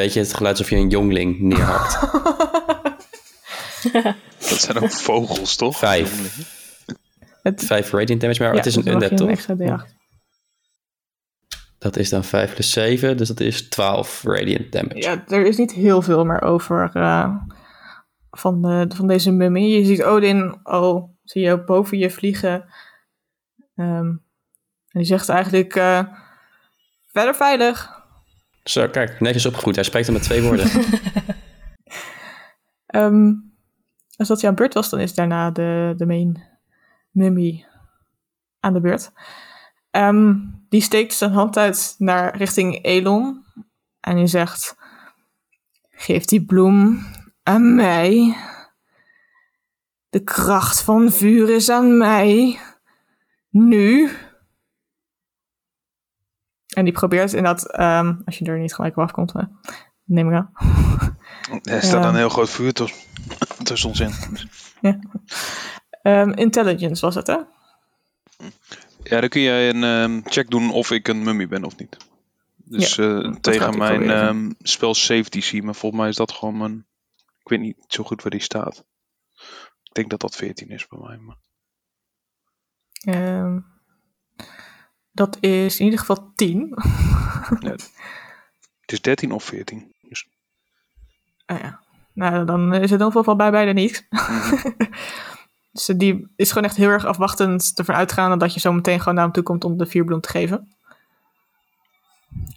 [0.03, 2.01] beetje het geluid alsof je een jongling neerhakt.
[4.49, 5.79] Dat zijn ook vogels, toch?
[5.79, 6.37] Vijf.
[7.43, 9.29] Het, Vijf radiant damage, maar ja, het is een undead, een toch?
[9.29, 9.97] extra D8.
[11.79, 14.99] Dat is dan 5 plus 7, dus dat is 12 radiant damage.
[14.99, 17.37] Ja, er is niet heel veel meer over eh,
[18.31, 19.79] van, de, van deze mummie.
[19.79, 22.65] Je ziet Odin al, zie je boven je vliegen.
[23.75, 24.15] Ehm,
[24.99, 26.03] die zegt eigenlijk, eh,
[27.07, 28.03] verder veilig.
[28.65, 29.77] Zo, kijk, netjes opgegroeid.
[29.77, 30.71] Hij spreekt dan met twee woorden.
[32.87, 33.33] Ehm,
[34.17, 36.43] als dat jouw beurt was, dan is daarna de, de main
[37.11, 37.65] mummy
[38.61, 39.13] aan de beurt.
[39.91, 40.35] Ehm,
[40.69, 43.45] die steekt zijn hand uit naar richting Elon.
[44.01, 44.77] En die zegt:
[45.91, 47.07] Geef die bloem
[47.43, 48.37] aan mij.
[50.09, 52.59] De kracht van vuur is aan mij.
[53.51, 54.11] Nu.
[56.79, 59.43] En die probeert inderdaad, ehm als je er niet gelijk op afkomt, hè,
[60.05, 60.53] neem ik aan.
[61.63, 62.99] Er staat een heel groot vuur tussen,
[63.63, 64.13] tussen ons in.
[66.03, 67.37] Ehm, intelligence was het, hè?
[69.03, 71.97] Ja, dan kun jij een ehm, check doen of ik een mummy ben of niet.
[72.57, 76.87] Dus eh, tegen mijn ehm spel safety zie, maar volgens mij is dat gewoon mijn...
[77.43, 78.85] Ik weet niet zo goed waar die staat.
[79.83, 81.19] Ik denk dat dat 14 is bij mij.
[81.19, 81.37] Maar...
[85.19, 86.75] Dat is in ieder geval 10.
[87.61, 87.73] Nee,
[88.81, 89.95] het is 13 of 14.
[90.01, 90.29] Dus
[91.47, 91.81] Ah ja.
[92.13, 94.09] Nou, dan is het in ieder geval bij beide niet.
[95.73, 99.15] dus die is gewoon echt heel erg afwachtend ervan uitgaande dat je zo meteen gewoon
[99.15, 100.73] naar hem toe komt om de vuurbloem te geven.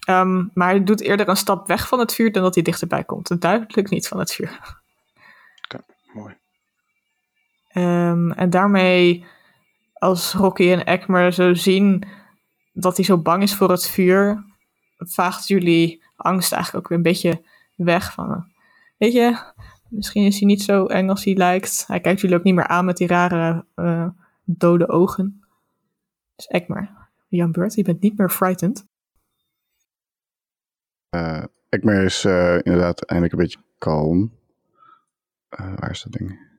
[0.00, 3.04] Ehm, maar hij doet eerder een stap weg van het vuur dan dat hij dichterbij
[3.04, 3.40] komt.
[3.40, 4.80] Duidelijk niet van het vuur.
[6.12, 6.36] mooi.
[7.68, 9.24] Ehm, en daarmee,
[9.92, 12.20] als Rocky en Ekmer zo zien
[12.72, 14.44] dat hij zo bang is voor het vuur,
[14.96, 17.42] vaagt jullie angst eigenlijk ook weer een beetje
[17.76, 18.12] weg.
[18.12, 18.52] Van,
[18.96, 19.38] weet je,
[19.88, 21.84] misschien is hij niet zo eng als hij lijkt.
[21.86, 24.08] Hij kijkt jullie ook niet meer aan met die rare eh,
[24.44, 25.44] dode ogen.
[26.36, 26.90] Dus Ekmer,
[27.28, 28.86] Jan Beurt, je bent niet meer frightened.
[31.08, 34.32] Eh Ekmer is eh, inderdaad eindelijk een beetje kalm.
[35.48, 36.50] Waar is dat ding?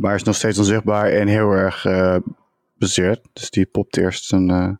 [0.00, 1.86] Maar is nog steeds onzichtbaar en heel erg
[2.84, 3.26] bezeerd.
[3.32, 4.50] Dus die popt eerst een...
[4.50, 4.72] eh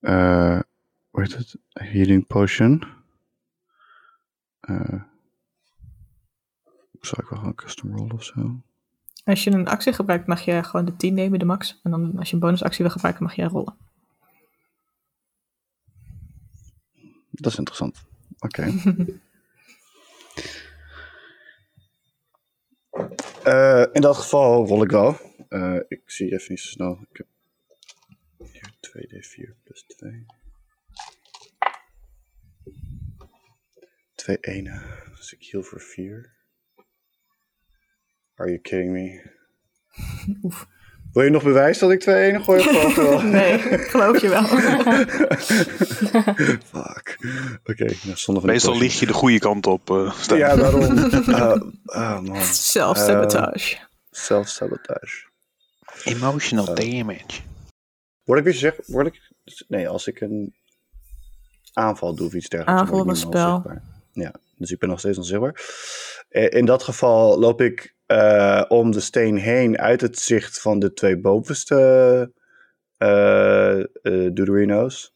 [0.00, 0.60] eh,
[1.10, 1.56] hoe heet het?
[1.72, 2.84] Healing potion.
[4.60, 5.02] Eh
[7.06, 8.60] zal ik wel gewoon een custom roll of zo?
[9.24, 11.80] Als je een actie gebruikt, mag je gewoon de 10 nemen, de max.
[11.82, 13.76] En dan als je een bonusactie wil gebruiken, mag je rollen.
[17.30, 18.04] Dat is interessant.
[18.38, 18.62] Oké.
[23.92, 25.16] In dat geval rol ik wel.
[25.52, 27.06] Eh, ik zie even niet zo snel.
[27.10, 27.26] Ik heb
[28.52, 30.26] hier 2d4 plus 2.
[34.14, 34.82] 2 ene.
[35.16, 36.32] Dus ik heal voor 4.
[38.34, 39.30] Are you kidding me?
[40.42, 40.66] Oef.
[41.12, 42.60] Wil je nog bewijs dat ik 2 ene gooi?
[42.60, 43.22] Of wel?
[43.38, 44.44] Nee, geloof je wel.
[46.72, 47.16] Fuck.
[47.64, 49.90] Oké, nou, zonder van die Meestal lieg je de goede kant op.
[49.90, 50.38] eh Stijn.
[50.38, 50.98] Ja, daarom.
[50.98, 52.42] Eh, ah, man.
[52.42, 53.76] Self-sabotage.
[54.10, 55.30] Self-sabotage.
[56.04, 57.40] Emotional damage.
[58.24, 59.20] Word ik weer zeg, word ik,
[59.68, 60.54] nee, als ik een
[61.72, 62.80] aanval doe of iets dergelijks.
[62.82, 63.54] Aanval niet een meer spel.
[63.54, 63.82] onzichtbaar.
[64.12, 65.60] Ja, dus ik ben nog steeds onzichtbaar.
[66.28, 70.78] Eh, In dat geval loop ik eh, om de steen heen uit het zicht van
[70.78, 71.76] de twee bovenste
[72.96, 75.14] eh eh Dudorino's.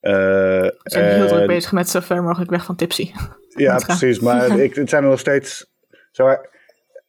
[0.00, 3.12] Eh, We zijn heel druk en- bezig met zo ver mogelijk weg van Tipsy.
[3.48, 4.20] Ja, precies.
[4.20, 5.66] Maar ik, het zijn er nog steeds.
[6.10, 6.50] Zo, maar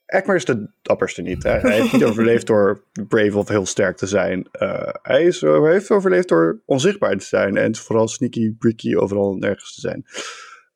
[0.06, 1.43] Ekmer is de dapperste niet.
[1.43, 4.47] Hij heeft niet overleefd door brave of heel sterk te zijn.
[4.51, 7.58] Eh, hij, is, hij heeft overleefd door onzichtbaar te zijn.
[7.58, 10.06] En vooral sneaky, bricky, overal nergens te zijn.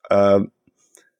[0.01, 0.45] Ehm,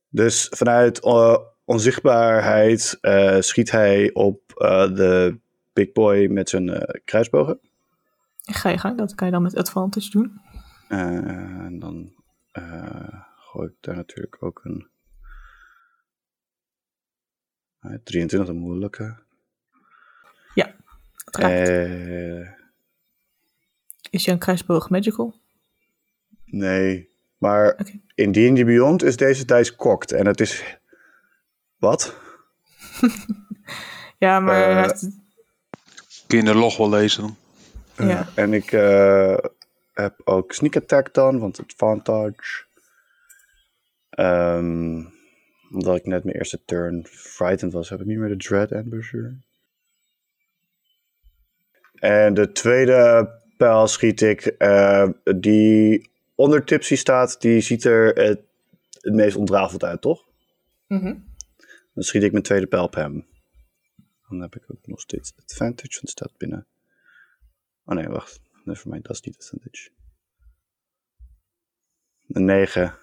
[0.10, 5.40] dus vanuit eh, onzichtbaarheid eh, schiet hij op eh, de
[5.74, 7.60] big boy met zijn eh, kruisbogen.
[8.42, 10.42] Ga je gang, dat kan je dan met advantage doen.
[10.88, 11.00] Eh,
[11.66, 12.14] en dan
[12.52, 14.88] eh, gooi ik daar natuurlijk ook een.
[17.92, 19.20] Eh, 23, dat moet lukken.
[21.26, 21.70] Het raakt.
[21.70, 22.50] Eh,
[24.10, 25.36] Is je een kruisboog magical?
[26.46, 27.80] nee, maar
[28.16, 30.12] in D&D Beyond is deze dice kokt.
[30.12, 30.78] En het is.
[31.78, 32.16] Wat?
[34.18, 35.08] Ja, maar Eh, heeft-
[36.28, 37.22] Kun je de log wel lezen
[37.96, 38.08] dan?
[38.08, 38.28] ja.
[38.36, 39.38] En ik eh,
[39.94, 42.66] heb ook sneak attack dan, want advantage.
[44.10, 45.04] Ehm,
[45.72, 49.38] omdat ik net mijn eerste turn frightened was, heb ik niet meer de dread ambusher.
[51.94, 58.42] En de tweede pijl schiet ik, eh, die onder Tipsy staat, die ziet er het,
[59.02, 60.26] het meest ontrafeld uit, toch?
[60.88, 61.16] Mhm.
[61.94, 63.26] Dan schiet ik mijn tweede pijl op hem.
[64.30, 66.68] Dan heb ik ook nog steeds advantage, want staat binnen.
[67.86, 68.40] Oh nee, wacht.
[68.66, 69.90] Voor mij, dat is niet advantage.
[72.28, 72.98] Een 9.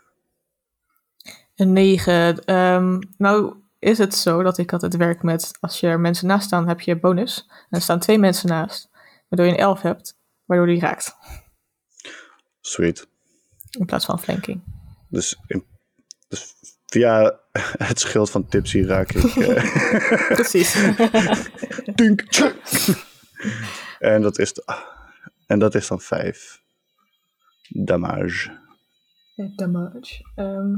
[1.56, 2.44] Een 9.
[2.44, 6.46] Ehm, nou is het zo dat ik altijd werk met, als je er mensen naast
[6.46, 7.46] staan, heb je bonus.
[7.48, 8.88] En er staan twee mensen naast,
[9.28, 11.16] waardoor je een 11 hebt, waardoor die raakt.
[12.60, 13.06] Sweet.
[13.70, 14.62] In plaats van flanking.
[15.08, 15.64] Dus, in,
[16.28, 16.54] dus
[16.86, 17.38] via
[17.88, 19.36] het schild van Tipsy raak ik.
[19.36, 20.72] eh, Precies.
[21.94, 22.56] Dunk, tjuk.
[23.98, 24.82] en, dat is de-
[25.46, 26.62] en dat is dan 5
[27.68, 28.58] damage.
[29.56, 30.32] Damage.
[30.34, 30.72] Ehm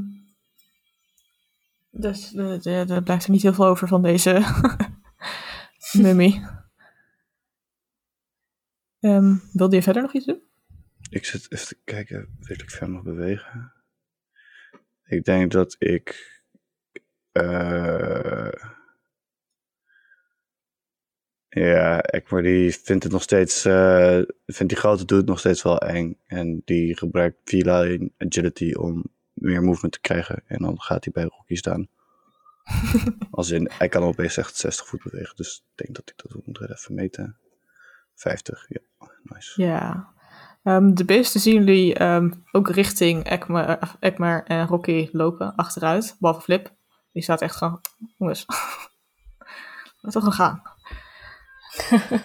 [2.01, 4.41] dus eh, er blijft er niet heel veel over van deze
[6.03, 6.47] mummie.
[9.01, 10.43] Ehm, wilde je verder nog iets doen?
[11.11, 13.73] Ik zit even te kijken, wil ik verder nog bewegen?
[15.05, 16.35] Ik denk dat ik.
[17.33, 18.53] eh
[21.49, 23.65] ja, Ekmar die vindt het nog steeds.
[23.65, 26.19] eh, vindt die grote dude nog steeds wel eng.
[26.27, 29.05] En die gebruikt V-Line agility om
[29.37, 30.43] meer movement te krijgen.
[30.47, 31.89] En dan gaat hij bij Rocky staan.
[33.31, 35.37] Als in, hij kan opeens echt 60 voet bewegen.
[35.37, 37.37] Dus ik denk dat ik dat ook moet even meten.
[38.15, 38.81] 50, ja,
[39.23, 39.63] nice.
[39.63, 40.15] Ja.
[40.63, 46.17] Ehm, de beesten zien jullie ehm, ook richting eh, Ekmar en Rocky lopen, achteruit.
[46.19, 46.75] Behalve Flip.
[47.13, 47.81] Die staat echt gewoon...
[48.17, 48.47] Jongens,
[50.01, 50.63] laat toch gaan gaan.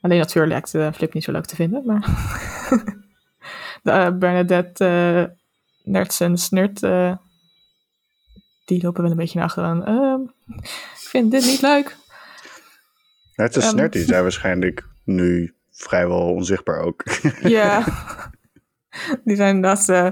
[0.00, 2.00] Alleen natuurlijk lijkt eh, Flip niet zo leuk te vinden, maar...
[3.82, 5.36] de, eh, Bernadette, uh,
[5.82, 7.16] Nerds en Snurt, eh,
[8.64, 9.84] die lopen wel een beetje naar achteren.
[9.86, 10.20] Ehm,
[10.62, 11.96] ik vind dit niet leuk.
[13.32, 13.76] Het is Ehm.
[13.76, 17.02] net, die zijn waarschijnlijk nu vrijwel onzichtbaar ook.
[17.40, 17.84] Ja,
[19.24, 20.10] die zijn inderdaad eh,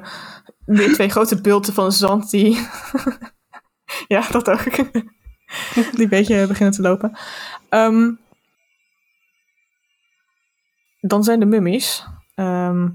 [0.64, 2.54] weer twee grote bulten van zand die...
[4.08, 4.64] ja, dat ook.
[5.74, 7.18] die een beetje beginnen te lopen.
[7.68, 8.10] Ehm,
[11.00, 12.06] dan zijn de mummies.
[12.34, 12.88] Ehm,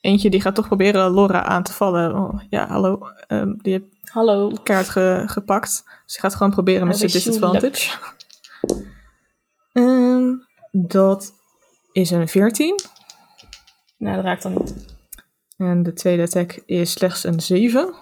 [0.00, 2.14] eentje die gaat toch proberen Laura aan te vallen.
[2.14, 2.98] Oh, ja, hallo.
[3.26, 4.52] Ehm, die heeft Hallo.
[4.62, 5.84] kaart ge- gepakt.
[6.06, 7.98] Dus gaat gewoon proberen met zijn disadvantage.
[9.72, 10.32] Ehm,
[10.72, 11.32] dat
[11.92, 12.80] is een 14.
[13.98, 14.94] Nou, dat raakt dan niet.
[15.56, 17.94] En de tweede attack is slechts een 7.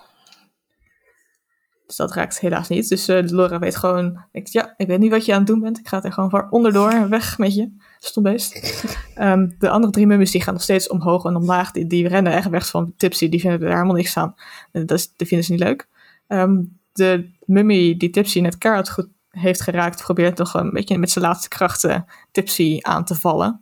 [1.86, 2.88] Dus dat raakt helaas niet.
[2.88, 5.60] Dus eh, Laura weet gewoon, denkt, ja, ik weet niet wat je aan het doen
[5.60, 5.78] bent.
[5.78, 7.76] Ik ga het er gewoon voor onderdoor weg met je.
[7.98, 8.84] Stombeest.
[9.14, 11.70] Ehm de andere drie mummies die gaan nog steeds omhoog en omlaag.
[11.70, 13.28] Die, die rennen echt weg van Tipsy.
[13.28, 14.34] Die vinden er helemaal niks aan.
[14.72, 15.88] Dat, is, dat vinden ze niet leuk.
[16.26, 21.10] Ehm, de mummie die Tipsy net kaart goed heeft geraakt, probeert nog een beetje met
[21.10, 23.60] zijn laatste krachten Tipsy aan te vallen.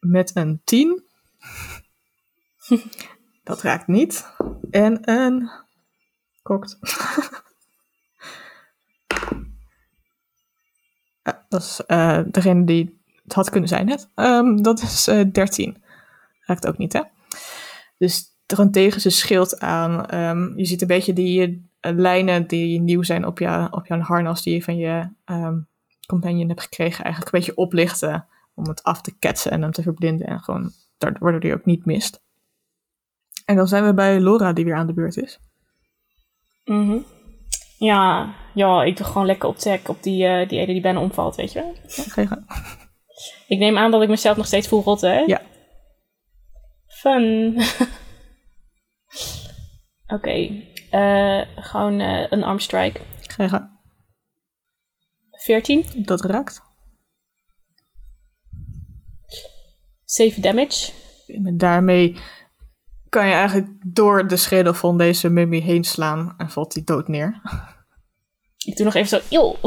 [0.00, 1.02] Met een 10.
[3.44, 4.26] Dat raakt niet.
[4.70, 5.50] En een.
[6.42, 6.78] Kokt.
[11.28, 14.10] Ja, dat is eh, degene die het had kunnen zijn net.
[14.14, 15.82] Ehm, dat is eh 13.
[16.40, 17.02] Raakt ook niet, hè?
[17.98, 20.06] Dus gewoon tegen zijn schild aan.
[20.06, 24.00] Ehm, je ziet een beetje die eh, lijnen die nieuw zijn op, je, op jouw
[24.00, 25.58] harnas die je van je ehm,
[26.06, 27.04] companion hebt gekregen.
[27.04, 30.26] Eigenlijk een beetje oplichten om het af te ketsen en hem te verblinden.
[30.26, 32.22] En gewoon waardoor hij ook niet mist.
[33.44, 35.40] En dan zijn we bij Laura die weer aan de beurt is.
[36.64, 36.98] Mhm.
[37.78, 41.00] Ja, ja, ik doe gewoon lekker op tech op die, eh, die ene die bijna
[41.00, 41.74] omvalt, weet je wel.
[42.24, 42.44] Ja.
[43.48, 45.18] Ik neem aan dat ik mezelf nog steeds voel rotten, hè?
[45.18, 45.42] Ja.
[46.86, 47.56] Fun.
[50.14, 53.00] Oké, eh, gewoon eh, een arm strike.
[53.20, 53.76] Ga je gang.
[55.30, 56.62] 14, Dat raakt.
[60.04, 60.92] 7 damage.
[61.26, 62.16] En daarmee
[63.08, 67.08] kan je eigenlijk door de schedel van deze mummie heen slaan en valt hij dood
[67.08, 67.40] neer.
[68.68, 69.64] Ik doe nog even zo, joh.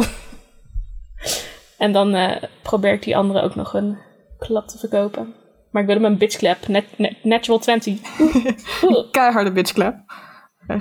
[1.77, 3.97] en dan eh, probeer ik die andere ook nog een
[4.37, 5.33] klap te verkopen.
[5.71, 6.67] Maar ik wil hem een bitch clap.
[6.67, 7.99] Net, net, natural 20.
[8.83, 9.95] Oeh, Keiharde bitchclap.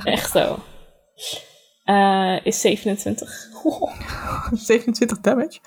[0.04, 0.58] Echt zo.
[1.84, 3.32] Eh, is 27.
[4.52, 5.58] 27 damage.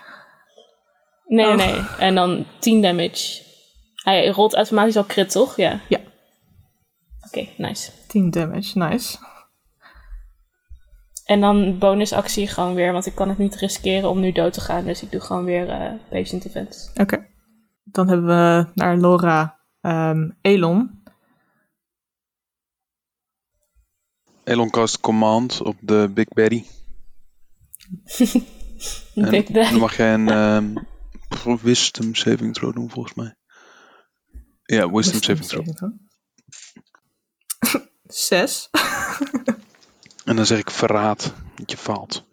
[1.25, 1.55] Nee, Oh.
[1.55, 1.81] nee, nee.
[1.99, 3.41] En dan 10 damage.
[4.03, 5.57] Hij rolt automatisch al crit, toch?
[5.57, 5.79] Ja.
[5.89, 5.99] Ja.
[7.27, 7.91] Oké, nice.
[8.07, 9.17] 10 damage, nice.
[11.25, 14.61] En dan bonusactie gewoon weer, want ik kan het niet riskeren om nu dood te
[14.61, 14.85] gaan.
[14.85, 16.91] Dus ik doe gewoon weer eh patient events.
[16.93, 17.27] Oké.
[17.83, 21.01] Dan hebben we naar Laura ehm, Elon.
[24.43, 26.63] Elon cast command op de Big Daddy.
[29.15, 29.71] En Big Daddy.
[29.71, 30.75] dan mag jij een ehm,
[31.61, 33.35] wisdom saving throw doen, volgens mij.
[34.63, 35.91] Ja, wisdom, saving throw.
[38.07, 38.69] Zes.
[40.25, 42.25] En dan zeg ik verraad, want je faalt.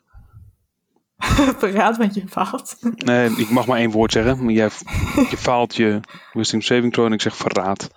[1.59, 2.77] Verraad met je faalt.
[2.81, 4.45] Nee, ik mag maar één woord zeggen.
[4.45, 4.69] Maar jij,
[5.31, 6.01] je faalt je
[6.33, 7.91] wisdom saving throw en ik zeg verraad.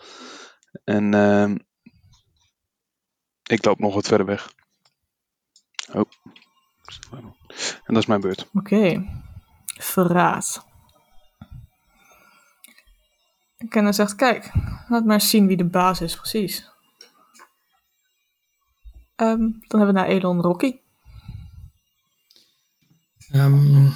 [0.84, 1.58] En ehm,
[3.44, 4.54] ik loop nog wat verder weg.
[5.94, 6.10] Oh.
[7.84, 8.50] En dat is mijn beurt.
[8.54, 9.06] Oké.
[9.80, 10.66] Verraad.
[13.58, 14.52] En dan zegt, kijk,
[14.88, 16.73] laat maar zien wie de baas is, precies.
[19.16, 20.80] Ehm, dan hebben we naar Elon Rocky.
[23.32, 23.88] Ehm,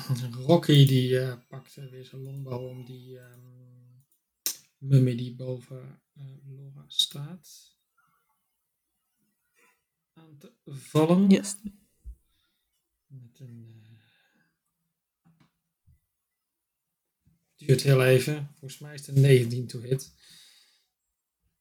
[0.46, 3.48] Rocky die eh, pakte weer zijn longbow om die ehm
[4.78, 7.76] mummy die boven eh, Laura staat
[10.14, 11.30] aan te vallen.
[11.30, 11.56] Yes.
[13.08, 13.88] Met een,
[15.24, 15.32] eh,
[17.56, 18.48] duurt heel even.
[18.60, 20.14] Volgens mij is het een 19 to hit.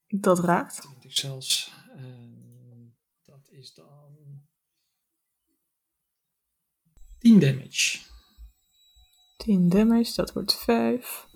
[0.06, 0.80] Dat raakt.
[0.80, 1.72] 20 zelfs.
[1.96, 2.35] Dat
[3.58, 4.14] is dan
[7.18, 7.98] 10 damage.
[9.36, 11.26] 10 damage, dat wordt 5.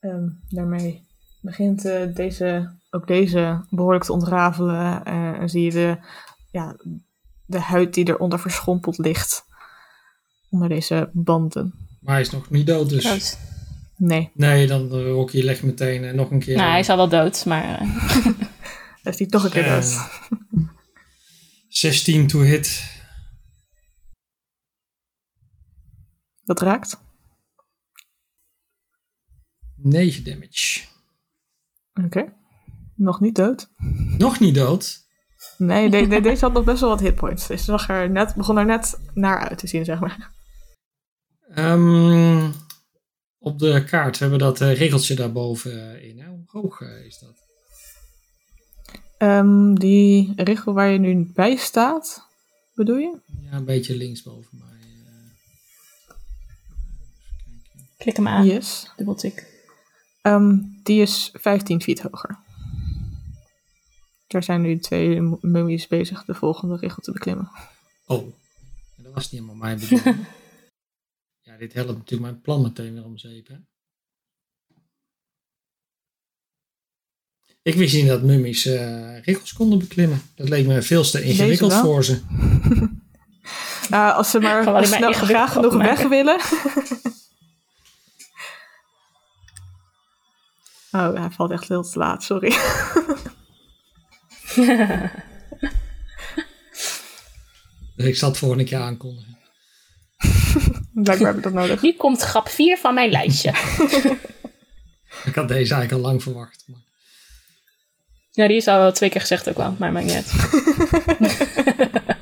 [0.00, 1.06] Ehm, daarmee
[1.40, 5.04] begint eh, deze, ook deze behoorlijk te ontrafelen.
[5.04, 5.98] eh, en zie je de,
[6.50, 6.76] ja,
[7.46, 9.44] de huid die eronder verschrompeld ligt.
[10.50, 11.74] Onder deze banden.
[12.00, 13.04] Maar hij is nog niet dood, dus.
[13.04, 13.38] Dood.
[13.96, 16.56] Nee, Nee, dan uh, Rocky legt meteen nog een keer.
[16.56, 17.80] Nou, hij is al wel dood, maar...
[17.80, 18.24] eh,
[19.02, 19.96] dan is die toch een keer dood.
[21.78, 22.92] 16 to hit.
[26.44, 26.98] Dat raakt.
[29.76, 30.80] 9 damage.
[32.04, 32.32] Oké.
[32.96, 33.68] Nog niet dood.
[34.18, 35.02] Nog niet dood.
[35.58, 37.46] Nee, de- de- deze had nog best wel wat hitpoints.
[37.46, 40.30] Deze zag er net, begon er net naar uit te zien, zeg maar.
[41.48, 42.50] Ehm,
[43.38, 46.18] op de kaart hebben we dat eh, regeltje daarboven in.
[46.20, 46.28] Hè?
[46.28, 47.43] Hoe hoog eh, is dat?
[49.24, 52.26] Ehm, die regel waar je nu bij staat,
[52.74, 53.16] bedoel je?
[53.40, 54.68] Ja, een beetje linksboven mij.
[54.68, 56.14] eh.
[57.26, 57.88] Even kijken.
[57.96, 58.44] Klik hem aan.
[58.46, 58.90] Yes.
[58.96, 59.46] Dubbeltik.
[60.22, 62.38] Ehm, die is 15 feet hoger.
[64.26, 67.50] Daar zijn nu twee mummies bezig de volgende regel te beklimmen.
[68.06, 68.32] Oh,
[68.96, 70.26] dat was niet helemaal mijn bedoeling.
[71.46, 73.48] ja, dit helpt natuurlijk mijn plan meteen weer om zeep.
[77.64, 80.22] Ik wist niet dat mummies eh regels konden beklimmen.
[80.34, 82.20] Dat leek me veel te ingewikkeld voor ze.
[83.90, 86.34] Uh, als ze maar maar snel, ingewikkeld graag genoeg weg willen.
[90.92, 92.56] oh, hij valt echt heel te laat, sorry.
[97.96, 99.38] Ik zal het volgende keer aankondigen.
[100.92, 101.82] Blijkbaar heb ik dat nodig.
[101.82, 103.50] Nu komt grap 4 van mijn lijstje.
[105.24, 106.64] Ik had deze eigenlijk al lang verwacht.
[106.66, 106.80] Maar...
[108.36, 110.32] Ja, die is al twee keer gezegd ook wel, maar maakt niet uit.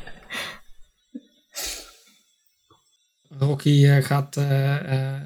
[3.29, 5.23] Rocky eh, gaat eh, eh,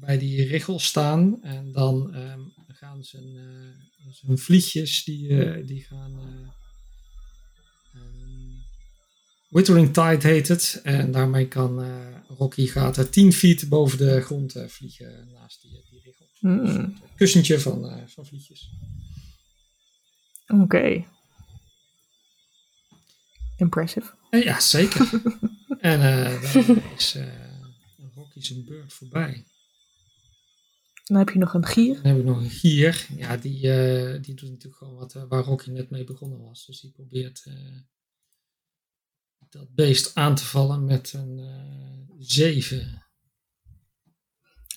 [0.00, 5.82] bij die richel staan en dan ehm, gaan zijn, eh, zijn vliegjes die, eh, die
[5.84, 6.18] gaan.
[6.18, 6.48] eh,
[8.00, 8.52] ehm,
[9.48, 10.80] Withering Tide heet het.
[10.82, 11.88] En daarmee kan eh,
[12.38, 16.26] Rocky gaat er 10 feet boven de grond eh, vliegen naast die, die richel.
[16.40, 18.70] Mm, Een kussentje van, eh, van vliegjes.
[20.48, 21.04] Oké.
[23.56, 24.14] Impressive.
[24.30, 25.10] Eh, ja, zeker.
[25.80, 27.26] en eh, dan is eh,
[28.14, 29.44] Rocky zijn beurt voorbij.
[31.04, 31.94] Dan heb je nog een gier.
[31.94, 33.06] Dan heb ik nog een gier.
[33.16, 33.60] Ja, die,
[34.20, 36.66] die doet natuurlijk gewoon wat, waar Rocky net mee begonnen was.
[36.66, 37.46] Dus die probeert
[39.48, 41.40] dat beest aan te vallen met een
[42.18, 43.04] 7.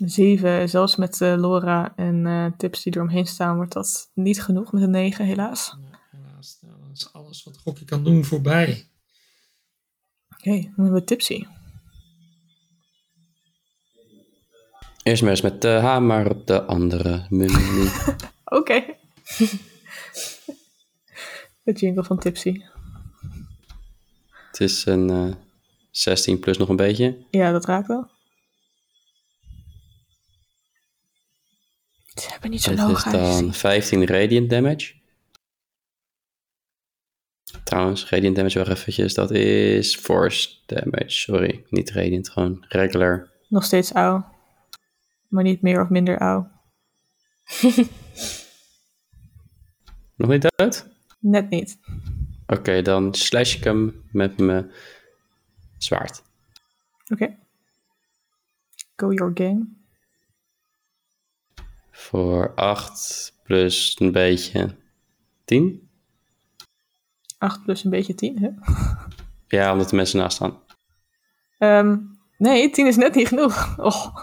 [0.06, 4.72] Zeven, zelfs met eh, Laura en eh, tips die eromheen staan, wordt dat niet genoeg
[4.72, 5.78] met een negen, helaas.
[6.12, 8.90] helaas, nou, dan is alles wat Rocky kan doen voorbij.
[10.38, 11.46] Oké, dan hebben we Tipsy.
[15.04, 17.92] Eerst maar eens met de hamer op de andere mummie.
[18.60, 18.84] Oké.
[21.64, 22.62] de jingle van Tipsy.
[24.52, 25.36] Het is een eh
[25.92, 27.18] 16 plus nog een beetje.
[27.30, 28.10] Ja, dat raakt wel.
[32.20, 33.54] Ze hebben niet zo'n hoog is dan aangezien.
[33.54, 34.96] 15 radiant damage.
[37.64, 39.14] Trouwens, radiant damage, wacht eventjes.
[39.14, 41.10] Dat is force damage.
[41.10, 43.30] Sorry, niet radiant, gewoon regular.
[43.48, 44.26] Nog steeds auw.
[45.28, 46.52] Maar niet meer of minder auw.
[50.16, 50.88] Nog niet dood?
[51.20, 51.80] Net niet.
[52.48, 54.72] Oké, dan slash ik hem met mijn
[55.78, 56.22] zwaard.
[57.08, 57.38] Oké.
[58.96, 59.77] Go your game.
[61.98, 64.76] Voor 8 plus een beetje
[65.46, 65.90] 10.
[67.38, 68.50] 8 plus een beetje 10, hè?
[69.58, 70.58] Ja, omdat de mensen naast staan.
[71.58, 71.98] Ehm,
[72.38, 73.76] nee, 10 is net niet genoeg.
[73.78, 74.16] Oh.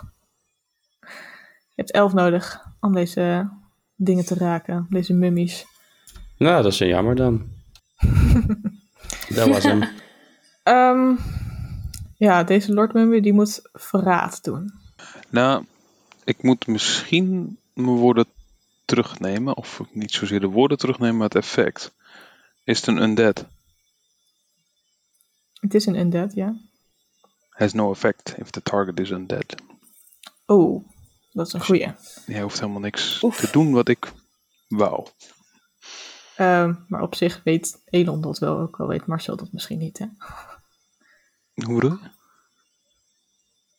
[1.68, 3.50] Je hebt 11 nodig om deze
[3.96, 5.66] dingen te raken, deze mummies.
[6.38, 7.50] Nou, dat is een jammer dan.
[9.34, 9.88] dat was hem.
[10.62, 11.14] Ehm,
[12.16, 14.72] ja, deze Lord Mummy die moet verraad doen.
[15.30, 15.64] Nou,
[16.24, 18.26] ik moet misschien mijn woorden
[18.84, 19.56] terugnemen.
[19.56, 21.94] Of niet zozeer de woorden terugnemen, maar het effect.
[22.64, 23.46] Is het een undead?
[25.60, 26.56] Het is een undead, ja.
[27.48, 29.54] Has no effect if the target is undead.
[30.46, 30.88] Oh,
[31.32, 31.94] dat is een goeie.
[32.26, 33.36] Jij hoeft helemaal niks Oef.
[33.36, 34.12] te doen wat ik
[34.68, 35.06] wou.
[36.36, 39.98] Ehm, maar op zich weet Elon dat wel, ook al weet Marcel dat misschien niet,
[39.98, 40.06] hè.
[41.64, 41.98] Hoe je?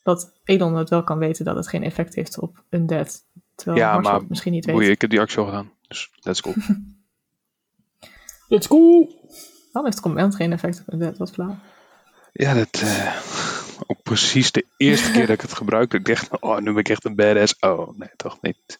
[0.03, 3.23] Dat Elon het wel kan weten dat het geen effect heeft op undead.
[3.55, 4.89] Terwijl Ja, Marcel maar het misschien niet Boeien, weet.
[4.95, 5.71] ik heb die actie al gedaan.
[5.87, 6.53] Dus let's go.
[8.47, 9.09] Let's go!
[9.71, 11.57] Dan heeft Command geen effect op undead, wat flauw.
[12.31, 12.81] ja, dat...
[12.81, 13.15] eh,
[13.87, 15.97] ook precies de eerste keer dat ik het gebruikte.
[15.97, 17.55] Ik dacht, oh, nu ben ik echt een badass.
[17.59, 18.79] Oh, nee, toch niet.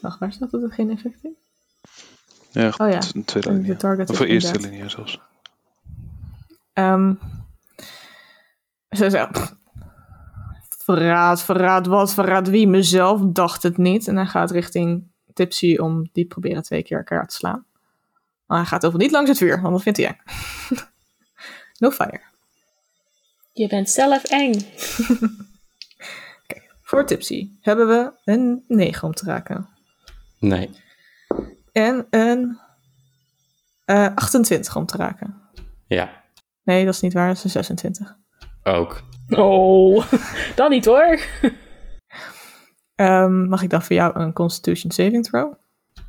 [0.00, 1.36] Wacht, waar staat dat het geen effect heeft?
[2.50, 3.76] Ja, Oh ja, een tweede de linie.
[3.76, 5.20] target Of een eerste linie zelfs.
[6.72, 7.12] Ehm
[8.88, 9.54] zei, pff,
[10.94, 14.08] verraad, verraad wat, verraad wie, mezelf, dacht het niet.
[14.08, 17.66] En hij gaat richting Tipsy om die proberen twee keer elkaar te slaan.
[18.46, 20.20] Maar hij gaat over niet langs het vuur, want dat vindt hij eng.
[21.78, 22.20] no fire.
[23.52, 24.54] Je bent zelf eng.
[26.88, 29.68] Voor Tipsy hebben we een 9 om te raken.
[30.38, 30.70] Nee.
[31.72, 32.58] En een
[33.84, 35.42] eh 28 om te raken.
[35.86, 36.18] Ja,
[36.68, 38.16] Nee, dat is niet waar, dat is een 26.
[38.62, 39.02] ook.
[39.28, 40.12] Oh,
[40.56, 41.20] dan niet hoor.
[42.94, 45.54] Ehm, mag ik dan voor jou een Constitution Saving Throw?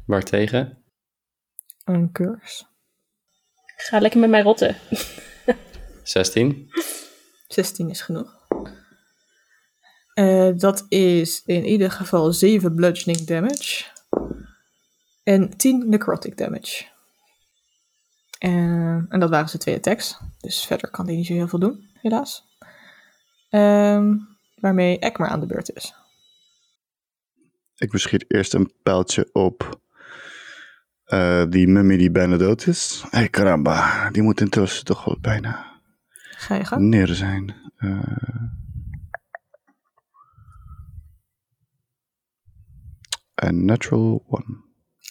[0.06, 0.84] Waartegen?
[1.86, 2.64] Een curse.
[3.78, 4.76] Ga lekker met mij rotten.
[6.04, 6.72] 16.
[7.48, 8.38] 16 is genoeg.
[10.14, 13.86] Eh, dat is in ieder geval 7 bludgeoning damage.
[15.24, 16.86] En 10 necrotic damage.
[18.40, 20.20] En, en dat waren zijn twee attacks.
[20.40, 22.49] Dus verder kan hij niet zo heel veel doen, helaas.
[23.50, 24.16] Ehm,
[24.56, 25.94] waarmee Ekmer aan de beurt is.
[27.76, 29.82] Ik beschiet eerst een pijltje op
[31.04, 33.02] eh, die mummy die bijna dood is.
[33.10, 34.10] Hé, hey, caramba.
[34.10, 35.82] Die moet intussen toch wel bijna
[36.14, 36.82] Ga je gang?
[36.82, 37.56] neer zijn.
[37.76, 38.00] Eh
[43.36, 44.64] een natural one.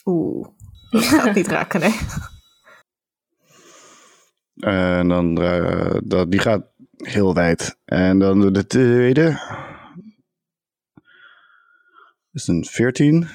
[0.05, 0.47] Oeh,
[0.89, 1.95] dat gaat niet raken, nee.
[4.59, 6.65] En dan, eh, dat, die gaat
[7.03, 7.77] heel wijd.
[7.85, 9.39] En dan de tweede.
[12.31, 13.27] is een 14.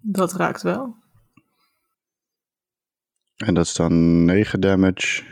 [0.00, 0.96] Dat raakt wel.
[3.36, 5.22] En dat is dan 9 damage.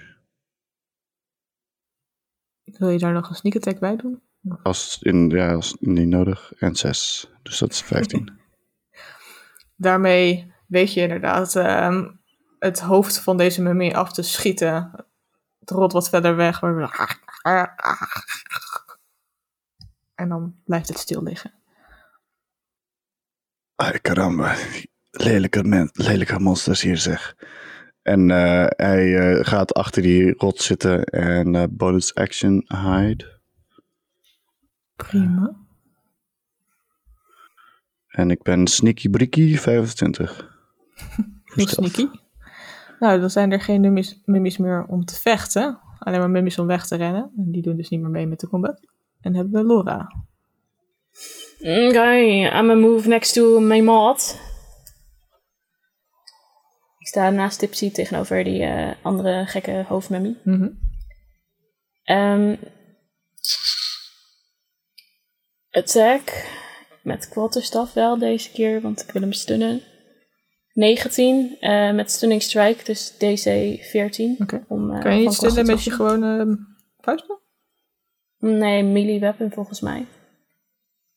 [2.64, 4.22] Wil je daar nog een sneak attack bij doen?
[4.62, 6.52] Als, in, ja, als niet nodig.
[6.58, 7.30] En 6.
[7.42, 8.32] Dus dat is 15.
[9.76, 12.10] Daarmee weet je inderdaad ehm,
[12.58, 15.06] het hoofd van deze mummie af te schieten.
[15.62, 16.60] Het rolt wat verder weg.
[20.14, 21.52] En dan blijft het stil liggen.
[23.74, 24.56] Ay, caramba.
[25.10, 27.36] Lelijke, men, lelijke monsters hier zeg.
[28.02, 33.40] En eh, hij eh, gaat achter die rot zitten en eh, bonus action hide.
[34.96, 35.56] Prima.
[38.08, 40.50] En ik ben sneaky brieky 25.
[41.54, 42.08] Niet sneaky.
[43.02, 45.78] Nou, dan zijn er geen mummies, mummies meer om te vechten.
[45.98, 47.32] Alleen maar mummies om weg te rennen.
[47.36, 48.80] En die doen dus niet meer mee met de combat.
[49.20, 50.12] En hebben we Laura.
[51.60, 54.40] Oké, I'm gonna move next to my mod.
[56.98, 60.36] Ik sta naast Tipsy tegenover die eh, andere gekke hoofdmummy.
[60.44, 60.68] Mhm.
[62.04, 62.54] Ehm
[65.70, 66.50] attack.
[67.02, 69.82] Met quarterstaff wel deze keer, want ik wil hem stunnen.
[70.72, 74.36] 19 eh, met stunning strike, dus DC 14.
[74.38, 74.64] Oké.
[74.68, 76.54] Om, eh, Kan je niet stellen met je gewone ehm,
[76.98, 77.40] vuisten?
[78.38, 80.06] Nee, melee weapon volgens mij.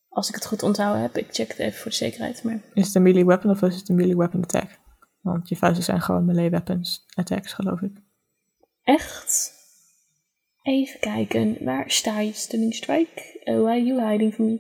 [0.10, 1.18] Als ik het goed onthouden heb.
[1.18, 2.44] Ik check het even voor de zekerheid.
[2.44, 2.62] Maar...
[2.74, 4.80] Is het een melee weapon of is het een melee weapon attack?
[5.22, 7.92] Want je vuisten zijn gewoon melee weapons attacks, geloof ik.
[8.84, 9.54] Echt?
[10.62, 11.58] Even kijken.
[11.64, 12.34] Waar sta je?
[12.34, 13.42] Stunning strike?
[13.44, 14.60] Oh, why are you hiding from me?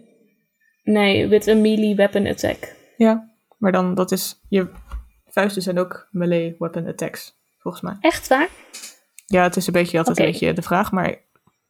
[0.84, 2.76] Nee, with a melee weapon attack.
[2.98, 4.70] Ja, maar dan dat is je
[5.36, 7.98] vuisten zijn ook melee weapon attacks, volgens mij.
[8.00, 8.50] Echt waar?
[9.26, 11.16] Ja, het is een beetje altijd een beetje de vraag, maar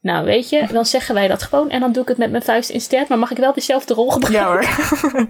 [0.01, 1.70] Nou, weet je, dan zeggen wij dat gewoon.
[1.70, 3.07] En dan doe ik het met mijn vuist instead.
[3.07, 4.41] Maar mag ik wel dezelfde rol gebruiken?
[4.41, 5.28] ja hoor.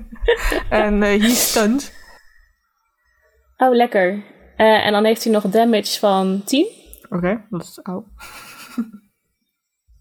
[0.79, 1.93] en eh he stunned.
[3.57, 4.23] Oh, lekker.
[4.55, 6.67] Eh, en dan heeft hij nog damage van 10.
[7.09, 8.05] Oké, dat is oud.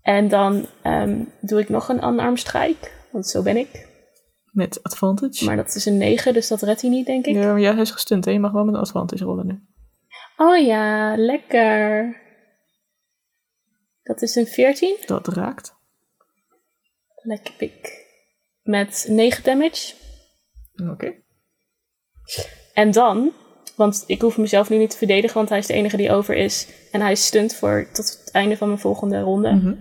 [0.03, 2.89] En dan ehm, doe ik nog een unarmed strike.
[3.11, 3.87] Want zo ben ik.
[4.55, 5.45] Met advantage.
[5.45, 7.35] Maar dat is een 9, dus dat redt hij niet, denk ik.
[7.35, 8.31] Ja, maar jij is gestunt, hè?
[8.31, 9.61] Je mag wel met een advantage rollen nu.
[10.37, 12.17] Oh ja, lekker.
[14.03, 14.97] Dat is een 14.
[15.07, 15.75] Dat raakt.
[17.23, 18.07] Lekker pik.
[18.63, 19.95] Met 9 damage.
[20.91, 21.15] Oké.
[22.73, 23.33] En dan,
[23.77, 26.35] want ik hoef mezelf nu niet te verdedigen, want hij is de enige die over
[26.35, 26.69] is.
[26.93, 29.53] En hij is stunt voor tot het einde van mijn volgende ronde.
[29.53, 29.75] Mhm.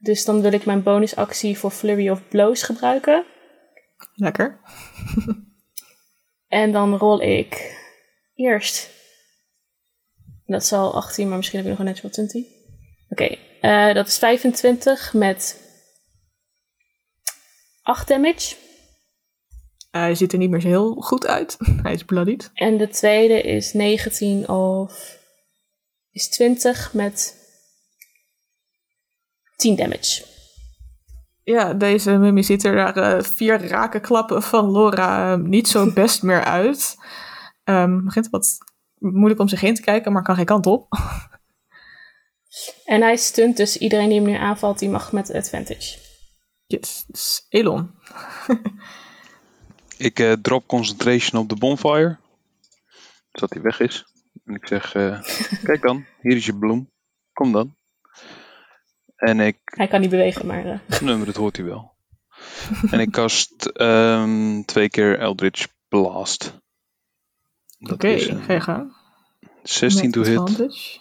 [0.00, 3.24] Dus dan wil ik mijn bonusactie voor Flurry of Blows gebruiken.
[4.14, 4.60] Lekker.
[6.48, 7.76] En dan rol ik
[8.34, 8.90] eerst.
[10.46, 12.44] Dat zal 18, maar misschien heb ik nog een natural 20.
[13.08, 15.60] Oké, eh, dat is 25 met
[17.82, 18.54] 8 damage.
[19.90, 21.56] Hij ziet er niet meer zo heel goed uit.
[21.82, 22.50] Hij is bloodied.
[22.54, 25.18] En de tweede is 19 of
[26.10, 27.36] is 20 met
[29.56, 30.31] 10 damage.
[31.44, 35.92] Ja, deze mummie ziet er naar eh, vier rake klappen van Laura eh, niet zo
[36.02, 36.96] best meer uit.
[37.64, 38.58] Ehm begint wat
[38.98, 40.88] moeilijk om zich heen te kijken, maar kan geen kant op.
[42.84, 45.98] En hij stunt, dus iedereen die hem nu aanvalt, die mag met advantage.
[46.66, 47.90] Yes, dus Elon.
[49.96, 52.18] Ik eh, drop concentration op de bonfire.
[53.32, 54.06] Zodat hij weg is.
[54.44, 55.22] En ik zeg, eh,
[55.68, 56.90] kijk dan, hier is je bloem.
[57.32, 57.76] Kom dan.
[59.22, 60.64] En ik, Hij kan niet bewegen, maar...
[60.66, 61.94] eh, nee, maar dat hoort hij wel.
[62.90, 66.60] en ik kast ehm, twee keer Eldritch Blast.
[67.80, 68.96] Oké, een ga je gaan.
[69.62, 70.38] 16 Met to hit.
[70.38, 70.98] advantage.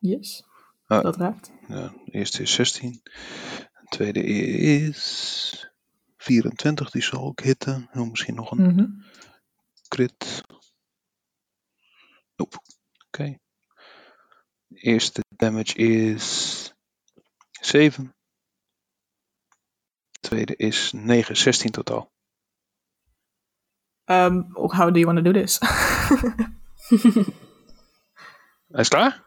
[0.00, 0.44] Yes,
[0.86, 1.02] Ah.
[1.02, 1.50] dat raakt.
[1.68, 3.00] Ja, de eerste is 16.
[3.02, 5.70] De tweede is
[6.16, 7.88] 24, die zal ook hitten.
[7.92, 8.86] En misschien nog een Mhm.
[9.88, 10.42] crit.
[12.36, 12.58] Nope.
[13.06, 13.38] Oké.
[14.66, 16.74] De eerste damage is
[17.66, 18.14] 7.
[20.10, 22.10] De tweede is 9, 16 totaal.
[24.04, 25.58] Um, how do you want to do this?
[28.68, 29.22] Hij is klaar?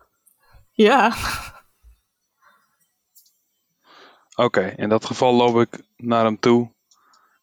[0.72, 1.16] ja,
[4.36, 6.72] Oké, in dat geval loop ik naar hem toe.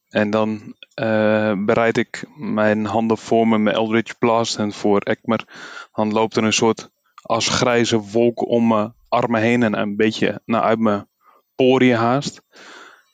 [0.09, 4.59] En dan eh, bereid ik mijn handen voor me met Eldritch Blast.
[4.59, 5.45] En voor Ekmer,
[5.93, 6.91] dan loopt er een soort
[7.23, 9.62] als grijze wolk om mijn armen heen.
[9.62, 11.09] En een beetje naar uit mijn
[11.55, 12.43] poriën haast.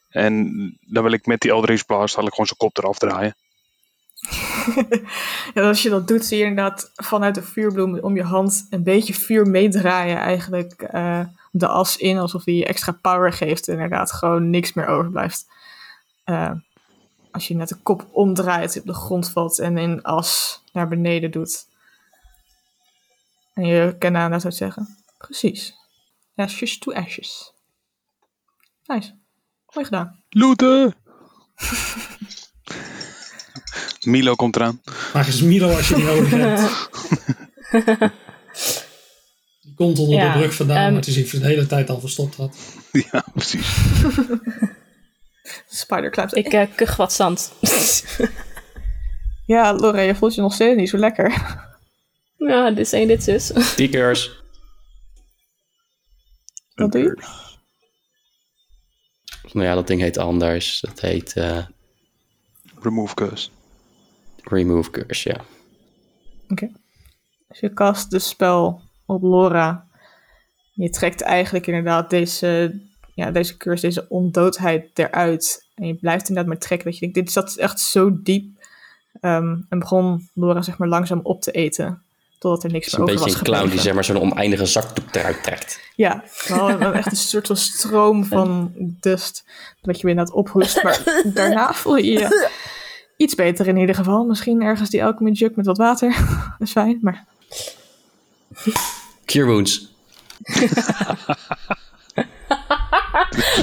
[0.08, 0.46] En
[0.80, 3.36] dan wil ik met die Eldritch Blast ik gewoon zijn kop eraf draaien.
[5.54, 8.82] ja, als je dat doet, zie je inderdaad vanuit de vuurbloem om je hand een
[8.82, 10.16] beetje vuur meedraaien.
[10.16, 13.68] Eigenlijk eh, de as in, alsof die je extra power geeft.
[13.68, 15.46] En inderdaad gewoon niks meer overblijft.
[16.24, 16.50] Eh,
[17.30, 21.30] als je net de kop omdraait, op de grond valt en in as naar beneden
[21.30, 21.66] doet.
[23.54, 24.96] En je kan daarna zou zeggen.
[25.18, 25.81] Precies.
[26.34, 27.52] Ashes to ashes.
[28.84, 29.12] Nice.
[29.74, 30.22] Mooi gedaan.
[30.28, 30.94] Looten!
[34.00, 34.80] Milo komt eraan.
[35.12, 36.88] Waar is Milo als je die nodig hebt?
[39.62, 41.90] Die komt onder Ja, de brug vandaan, ehm, maar het is iets de hele tijd
[41.90, 42.56] al verstopt had.
[43.12, 43.66] Ja, precies.
[45.68, 46.36] Spider.
[46.36, 47.52] Ik eh kuch wat zand.
[49.46, 51.56] Ja, Laura, je voelt je nog steeds niet zo lekker.
[52.36, 53.52] ja, dit is één, dit zus.
[53.76, 54.41] Die curse.
[56.82, 57.50] Wat doe je?
[59.52, 60.80] Nou ja, dat ding heet anders.
[60.80, 61.66] Dat heet eh,
[62.80, 63.50] Remove curse.
[64.42, 65.40] Remove Curse, ja.
[67.48, 69.86] Dus je cast de spel op Laura.
[70.72, 72.80] Je trekt eigenlijk inderdaad deze,
[73.14, 75.68] ja, deze curse, deze ondoodheid eruit.
[75.74, 76.90] En je blijft inderdaad maar trekken.
[76.90, 78.66] Dat je denkt, dit zat echt zo diep.
[79.20, 82.02] Ehm, en begon Laura zeg maar langzaam op te eten.
[82.42, 84.04] Totdat er niks Het is meer een over beetje was een clown die zeg maar
[84.04, 85.80] zo'n oneindige zakdoek eruit trekt.
[85.96, 86.24] Ja,
[86.92, 89.44] echt een soort van stroom van dust.
[89.80, 90.82] Dat je weer inderdaad ophoest.
[90.82, 91.02] Maar
[91.34, 92.48] daarna voel je je
[93.16, 94.24] iets beter in ieder geval.
[94.24, 96.08] Misschien ergens die alchemy jug met wat water.
[96.58, 97.24] Dat is fijn, maar...
[99.24, 99.90] Cure Wounds.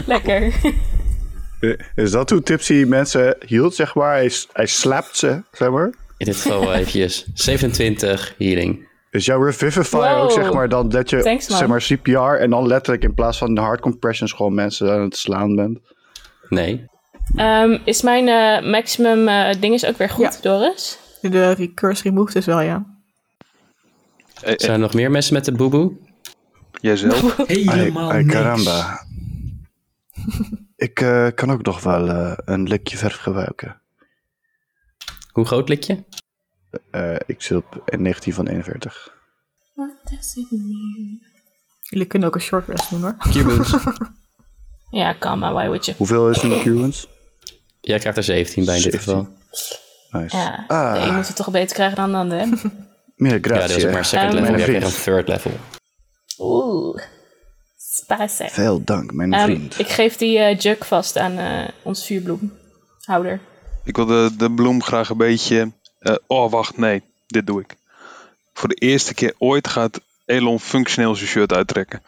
[0.06, 0.54] Lekker.
[1.96, 4.12] Is dat hoe Tipsy mensen hield, zeg maar?
[4.14, 5.94] Hij, s- hij slapt ze, zeg maar.
[6.20, 8.88] In dit geval wel eventjes 27 healing.
[9.12, 10.18] Is jouw Revivify Wow.
[10.24, 13.38] ook, zeg maar, dan dat je, Thanks, zeg maar, CPR en dan letterlijk in plaats
[13.38, 15.80] van de hard compressions gewoon mensen aan het slaan bent?
[16.50, 16.86] Nee.
[17.36, 20.42] Ehm, is mijn eh, maximum eh, ding is ook weer goed, Ja.
[20.42, 21.00] Doris?
[21.22, 22.86] De recurse removed is wel, ja.
[24.44, 25.92] Eh, Zijn er nog meer mensen met de boeboe?
[26.82, 27.38] jijzelf?
[27.48, 29.04] Helemaal Ay, caramba.
[30.76, 33.82] Ik eh, kan ook nog wel eh, een likje verf gebruiken.
[35.40, 36.04] Hoe groot lik je?
[36.92, 39.14] Eh, ik zit op een 19 van 41.
[41.90, 43.16] Jullie kunnen ook een short rest doen hoor.
[43.32, 43.74] Cubans.
[44.92, 45.98] Ja, kan, maar why would you?
[45.98, 47.08] Hoeveel is een Curans?
[47.82, 49.14] Jij krijgt er 17 bij in dit 17.
[50.10, 50.22] geval.
[50.22, 50.38] Nice.
[50.38, 50.94] Ja, Ah.
[50.94, 52.40] de een moet het toch beter krijgen dan de ander.
[52.40, 52.46] hè?
[53.16, 53.88] Meer Ja, was gratie.
[53.88, 54.56] ook maar second Um, level.
[54.58, 55.52] Jij kreeg een third level.
[56.40, 57.02] Oeh,
[57.78, 58.48] spicy.
[58.48, 59.80] Veel dank, mijn Ehm, vriend.
[59.80, 63.40] ik geef die eh, jug vast aan eh ons vuurbloemhouder.
[63.84, 65.72] Ik wil de, de bloem graag een beetje...
[66.00, 67.02] eh, oh, wacht, nee.
[67.28, 67.76] Dit doe ik.
[68.54, 72.02] Voor de eerste keer ooit gaat Elon functioneel zijn shirt uittrekken.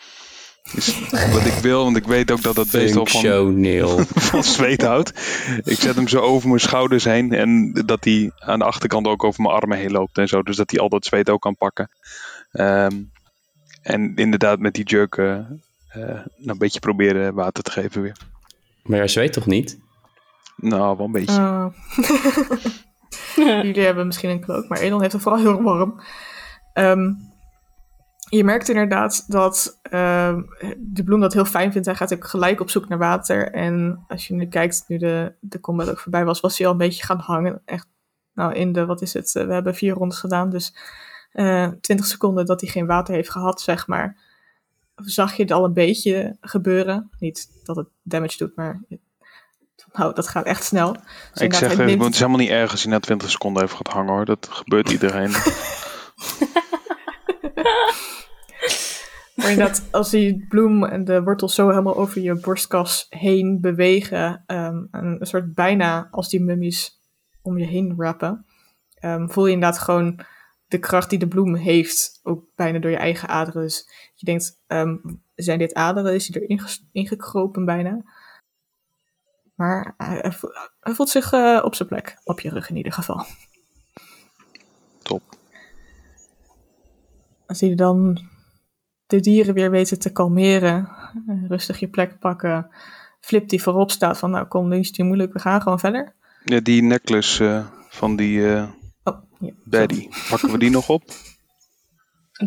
[0.74, 1.00] Dus
[1.34, 3.98] wat ik wil, want ik weet ook dat dat beest al van, Functioneel.
[4.30, 5.10] van zweet houdt.
[5.64, 7.34] Ik zet hem zo over mijn schouders heen.
[7.34, 10.42] En dat hij aan de achterkant ook over mijn armen heen loopt en zo.
[10.42, 11.90] Dus dat hij al dat zweet ook kan pakken.
[12.52, 13.02] Ehm,
[13.82, 15.44] en inderdaad met die jerk eh, eh,
[15.94, 18.18] nou een beetje proberen water te geven weer.
[18.84, 19.78] Maar jij zweet toch niet?
[20.56, 21.42] Nou, wel een beetje.
[21.42, 21.66] Oh.
[23.64, 26.02] Jullie hebben misschien een cloak, maar Elon heeft het vooral heel warm.
[26.74, 27.14] Ehm,
[28.30, 30.42] je merkt inderdaad dat ehm,
[30.78, 31.88] de bloem dat heel fijn vindt.
[31.88, 33.52] Hij gaat ook gelijk op zoek naar water.
[33.52, 36.74] En als je nu kijkt, nu de, de combat ook voorbij was, was hij al
[36.74, 37.62] een beetje gaan hangen.
[37.66, 37.88] Echt,
[38.34, 39.36] nou, in de, wat is het?
[39.36, 40.76] Eh, we hebben vier rondes gedaan, dus
[41.32, 44.18] eh 20 seconden dat hij geen water heeft gehad, zeg maar.
[44.96, 47.10] Zag je het al een beetje gebeuren.
[47.20, 48.82] Niet dat het damage doet, maar
[49.94, 50.92] nou, dat gaat echt snel.
[51.34, 53.76] Dus ik zeg, neemt- het is helemaal niet erg als hij na 20 seconden even
[53.78, 54.26] gaat hangen hoor.
[54.26, 55.32] Dat gebeurt iedereen.
[59.36, 64.44] Maar inderdaad, als die bloem en de wortels zo helemaal over je borstkas heen bewegen,
[64.46, 67.00] ehm, en een soort bijna als die mummies
[67.42, 68.46] om je heen wrappen,
[68.94, 70.20] ehm, voel je inderdaad gewoon
[70.68, 73.62] de kracht die de bloem heeft, ook bijna door je eigen aderen.
[73.62, 74.96] Dus je denkt, ehm,
[75.36, 76.14] zijn dit aderen?
[76.14, 78.02] Is hij erin ges- ingekropen bijna?
[79.62, 82.92] Maar hij, hij voelt, hij zich eh, op zijn plek, op je rug in ieder
[82.92, 83.26] geval.
[85.02, 85.22] Top.
[87.48, 88.22] Als je dan
[89.08, 90.90] de dieren weer weten te kalmeren,
[91.48, 92.70] rustig je plek pakken,
[93.20, 95.80] Flip die voorop staat van nou kom, nu is het niet moeilijk, we gaan gewoon
[95.80, 96.14] verder.
[96.44, 98.70] Ja, die necklace eh, van die eh
[99.04, 99.52] Oh, ja.
[99.66, 100.10] Daddy.
[100.30, 101.04] Pakken we die nog op?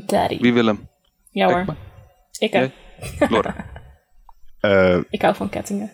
[0.07, 0.39] Daddy.
[0.39, 0.89] Wie wil hem?
[1.31, 1.77] Ja hoor.
[2.39, 2.59] Ik, hè.
[2.59, 2.73] Jij?
[3.29, 3.55] Laura.
[4.61, 5.91] Eh, ik hou van kettingen.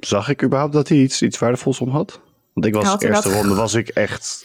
[0.00, 2.20] Zag ik überhaupt dat hij iets, iets waardevols om had?
[2.52, 4.44] Want ik was had de eerste ronde was ik echt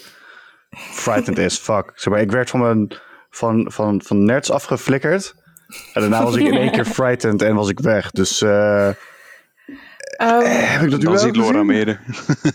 [0.74, 1.92] frightened as fuck.
[1.96, 2.94] Zeg maar, ik werd van mijn
[3.30, 5.36] van, van, van nerds afgeflikkerd.
[5.94, 8.12] En daarna was ik in één keer frightened en was ik weg.
[8.12, 8.42] Dus
[10.30, 11.66] eh, Ehm, heb ik dat Dan ziet Laura gezien?
[11.66, 12.00] me eerder.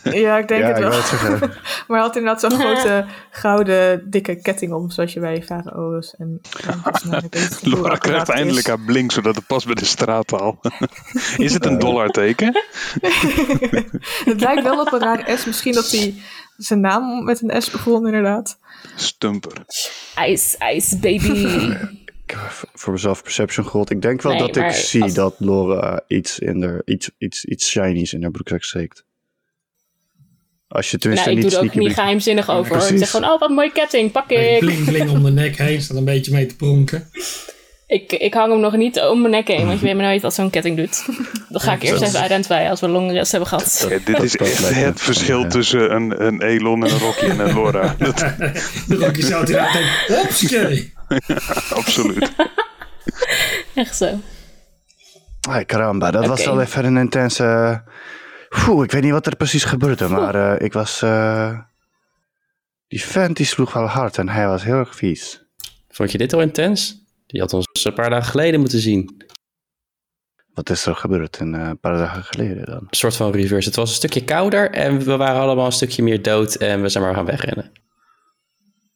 [0.25, 0.91] ja, ik denk Ja, het wel.
[0.93, 1.41] het.
[1.89, 6.41] Maar hij had inderdaad zo'n grote gouden dikke ketting om, zoals je bij farao's en...
[6.67, 7.29] en
[7.63, 8.35] Laura krijgt is.
[8.35, 10.61] eindelijk haar blink, zodat het past bij de straattaal.
[11.37, 12.63] Is het een dollarteken?
[14.25, 15.45] Het lijkt wel op een raar S.
[15.45, 16.15] Misschien dat hij
[16.57, 18.59] zijn naam met een S begon, inderdaad.
[18.97, 19.53] Stumper.
[20.27, 21.49] Ice, ice baby.
[22.29, 23.91] Ik heb voor- mezelf perception gerold.
[23.91, 27.45] Ik denk wel Nee, dat ik zie als- dat Laura iets, in de, iets, iets,
[27.45, 29.05] iets shinies in haar broekzak steekt.
[30.69, 32.77] Als je tenminste nou, ik niet doe er ook niet geheimzinnig over.
[32.77, 32.89] hoor.
[32.89, 34.59] Ik zeg gewoon, oh wat een mooie ketting, pak ik.
[34.59, 37.11] bling bling om de nek heen, staat een beetje mee te pronken.
[37.87, 38.13] ik.
[38.13, 40.35] Ik hang hem nog niet om mijn nek heen, want je weet maar nooit wat
[40.35, 41.05] zo'n ketting doet.
[41.49, 43.87] Dan ga ik eerst even identifieren als we long rest hebben gehad.
[43.91, 45.49] Ja, dit is echt het verschil ja.
[45.49, 47.95] tussen een, een Elon en een Rocky en een Laura.
[47.99, 50.97] Dat, De Rocky zou eruit denken, hopske.
[51.79, 52.33] absoluut.
[53.75, 54.19] Echt zo.
[55.49, 57.83] Ay, caramba, dat was wel even een intense...
[58.69, 61.03] Oeh, ik weet niet wat er precies gebeurde, maar eh, ik was...
[61.03, 61.59] eh,
[62.89, 65.45] Die vent die sloeg wel hard en hij was heel erg vies.
[65.89, 66.97] Vond je dit al intens?
[67.27, 68.99] Die had ons een paar dagen geleden moeten zien.
[69.19, 69.27] Een
[70.55, 72.87] Wat is er gebeurd een eh, paar dagen geleden dan?
[72.91, 73.69] soort van reverse.
[73.69, 76.89] Het was een stukje kouder en we waren allemaal een stukje meer dood en we
[76.89, 77.73] zijn maar gaan wegrennen.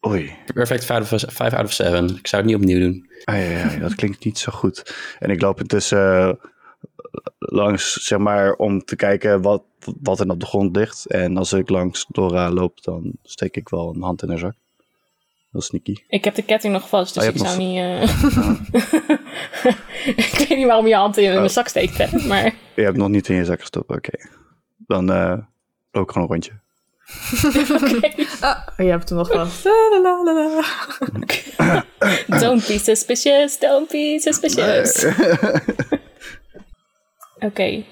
[0.07, 1.13] Oei, Perfect 5
[1.53, 2.17] out of 7.
[2.17, 3.11] Ik zou het niet opnieuw doen.
[3.25, 4.95] ai, ai, ai, dat klinkt niet zo goed.
[5.19, 6.33] En ik loop intussen eh,
[7.39, 9.63] langs, zeg maar, om te kijken wat,
[10.01, 11.07] wat er op de grond ligt.
[11.07, 14.55] En als ik langs Dora loop, dan steek ik wel een hand in haar zak.
[15.53, 15.97] Heel sneaky.
[16.09, 17.79] Ik heb de ketting nog vast, dus Oh, je ik zou nog- niet...
[17.79, 18.03] eh,
[20.33, 22.55] ik weet niet waarom je hand in mijn zak steekt, hè, maar...
[22.77, 24.19] Je hebt nog niet in je zak gestopt, oké.
[24.87, 25.39] Dan eh
[25.91, 26.61] loop ik gewoon een rondje.
[28.41, 29.65] Ah, je hebt hem nog vast.
[30.03, 30.65] La.
[32.39, 35.05] Don't be suspicious, don't be suspicious.
[37.39, 37.85] Oké,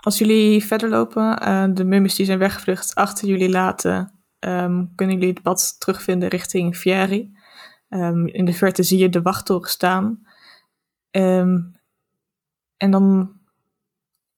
[0.00, 5.14] Als jullie verder lopen, eh, de mummies die zijn weggevlucht achter jullie laten, ehm, kunnen
[5.16, 7.32] jullie het pad terugvinden richting Fieri.
[7.88, 10.26] Ehm, in de verte zie je de wachttoren staan.
[11.10, 11.58] Ehm,
[12.76, 13.39] en dan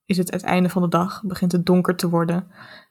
[0.07, 2.51] is het het einde van de dag, begint het donker te worden.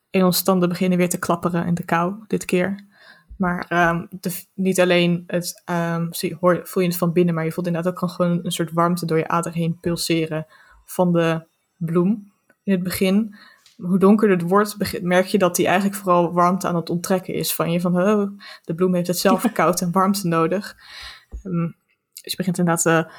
[0.10, 2.86] Elons tanden beginnen weer te klapperen in de kou dit keer.
[3.38, 7.44] Maar ehm, de- niet alleen het, ehm, zie, hoor, voel je het van binnen, maar
[7.46, 10.46] je voelt inderdaad ook gewoon een soort warmte door je ader heen pulseren
[10.86, 11.48] van de
[11.78, 12.32] bloem
[12.64, 13.36] in het begin.
[13.78, 17.54] Hoe donkerder het wordt, merk je dat die eigenlijk vooral warmte aan het onttrekken is
[17.54, 17.82] van je.
[17.82, 20.76] Van, oh, de bloem heeft het zelf koud en warmte nodig.
[21.44, 21.66] Ehm,
[22.22, 23.10] dus je begint inderdaad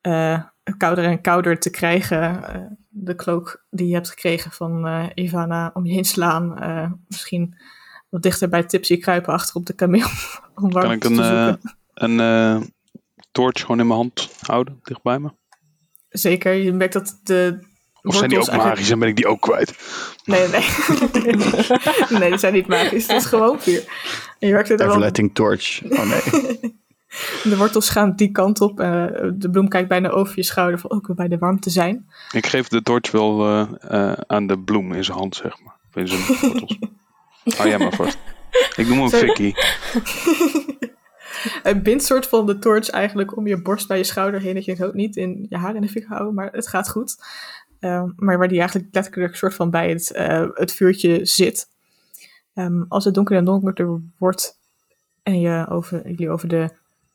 [0.00, 0.42] eh,
[0.76, 2.44] kouder en kouder te krijgen.
[2.44, 2.60] Eh,
[2.94, 6.58] de cloak die je hebt gekregen van eh, Ivana om je heen slaan.
[6.58, 7.56] Eh, misschien
[8.08, 10.06] wat dichter bij Tipsy kruipen achter op de kameel.
[10.54, 12.60] om Kan warmte ik een, te eh, een eh,
[13.30, 15.30] torch gewoon in mijn hand houden, dicht bij me?
[16.08, 17.58] Zeker, je merkt dat de
[18.02, 19.74] Of zijn die ook eigenlijk- magisch en ben ik die ook kwijt?
[20.24, 20.64] Nee, nee.
[22.20, 23.06] nee, die zijn niet magisch.
[23.06, 23.84] Dat is gewoon vuur.
[24.38, 24.88] En je wel.
[24.88, 25.82] Everletting torch.
[25.88, 26.60] Oh nee.
[27.50, 28.80] De wortels gaan die kant op.
[28.80, 32.08] eh, de bloem kijkt bijna over je schouder van ook weer bij de warmte zijn.
[32.30, 35.74] Ik geef de torch wel eh, eh, aan de bloem in zijn hand, zeg maar.
[35.88, 36.78] Of in zijn wortels.
[37.56, 38.18] Hou jij maar vast.
[38.76, 39.08] Ik noem hem.
[39.08, 39.52] Vicky.
[41.62, 44.54] Het bindt soort van de torch eigenlijk om je borst bij je schouder heen.
[44.54, 46.90] Dat je het ook niet in je haar in de fik houden, maar het gaat
[46.90, 47.16] goed.
[47.80, 50.10] Ehm, maar waar die eigenlijk letterlijk soort van bij het,
[50.54, 51.68] het vuurtje zit.
[52.54, 54.58] Ehm, als het donkerder en donkerder wordt
[55.22, 56.70] en je over, jullie over de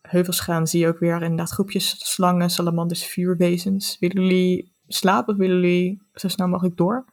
[0.07, 3.97] heuvels gaan, zie je ook weer inderdaad groepjes slangen, salamanders, vuurwezens.
[3.99, 7.05] Willen jullie slapen of willen jullie zo snel mogelijk door?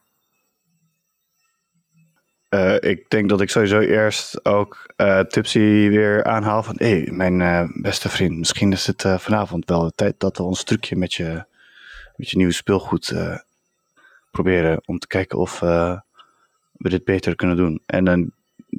[2.49, 6.75] Eh, ik denk dat ik sowieso eerst ook eh, Tipsy weer aanhaal van...
[6.77, 10.43] Hé, hey, mijn eh, beste vriend, misschien is het vanavond wel de tijd dat we
[10.43, 11.45] ons trucje met je,
[12.15, 13.13] met je nieuwe speelgoed
[14.31, 14.81] proberen.
[14.85, 17.81] Om te kijken of we dit beter kunnen doen.
[17.85, 18.31] En dan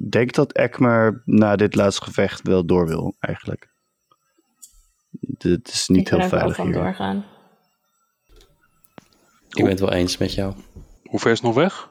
[0.09, 3.69] denk dat Ekmer na dit laatste gevecht wel door wil, eigenlijk.
[5.19, 6.75] Dit is niet ik ben heel wel veilig van hier.
[6.75, 7.25] doorgaan.
[9.49, 10.53] Ik ben het wel eens met jou.
[11.03, 11.89] Hoe ver is het nog weg?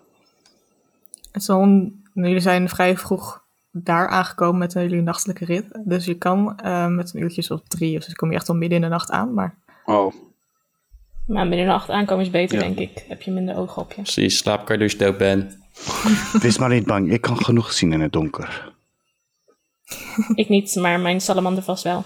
[1.32, 5.64] Het is een- jullie zijn vrij vroeg daar aangekomen met jullie nachtelijke rit.
[5.84, 8.54] Dus je kan eh, met een uurtje of drie, of zo kom je echt al
[8.54, 9.34] midden in de nacht aan.
[9.34, 10.14] Maar Oh,
[11.26, 12.62] Maar binnen de nacht aankomen is beter, Ja.
[12.64, 13.04] denk ik.
[13.08, 14.02] Heb je minder ogen op je.
[14.02, 15.58] Precies, als je dood bent.
[16.42, 18.74] Wees maar niet bang, ik kan genoeg zien in het donker.
[20.34, 22.04] ik niet, maar mijn salamander vast wel.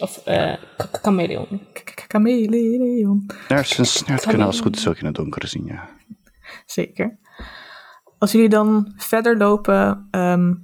[0.00, 1.60] Of eh k- chameleon.
[2.08, 3.26] chameleon.
[3.48, 5.88] Nerds en snert kunnen als het goed is ook in het donker zien, ja.
[6.66, 7.18] Zeker.
[8.18, 10.54] Als jullie dan verder lopen, ehm,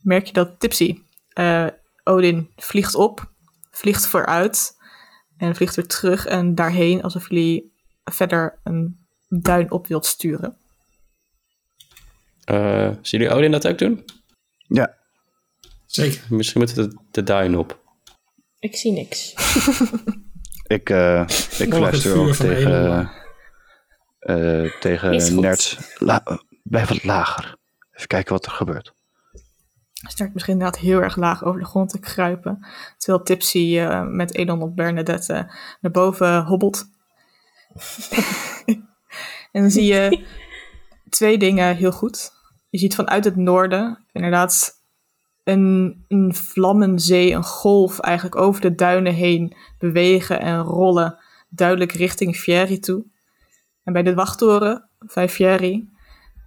[0.00, 0.98] merk je dat Tipsy,
[1.28, 1.66] eh,
[2.04, 3.32] Odin, vliegt op,
[3.70, 4.76] vliegt vooruit
[5.36, 7.72] en vliegt weer terug en daarheen alsof jullie
[8.04, 8.98] verder een
[9.28, 10.56] duin op wilt sturen.
[12.44, 14.04] Eh zien jullie Odin dat ook doen?
[14.68, 14.94] Ja,
[15.86, 16.22] Zeker.
[16.28, 17.82] Misschien moeten we de, de duin op.
[18.64, 19.34] Ik zie niks.
[20.76, 21.20] ik, eh
[21.58, 23.10] ik fluister ook tegen,
[24.18, 25.78] eh, Is tegen nerds.
[25.98, 27.56] La- eh, blijf wat lager.
[27.92, 28.94] Even kijken wat er gebeurt.
[29.92, 32.66] Start misschien inderdaad heel erg laag over de grond te kruipen.
[32.96, 36.84] Terwijl Tipsy eh, met Elon op Bernadette naar boven hobbelt.
[39.52, 40.26] en dan zie je
[41.08, 42.32] twee dingen heel goed.
[42.70, 44.82] Je ziet vanuit het noorden inderdaad
[45.44, 51.18] een, een vlammenzee, een golf eigenlijk over de duinen heen bewegen en rollen.
[51.48, 53.04] Duidelijk richting Fieri toe.
[53.82, 55.88] En bij de wachttoren bij Fieri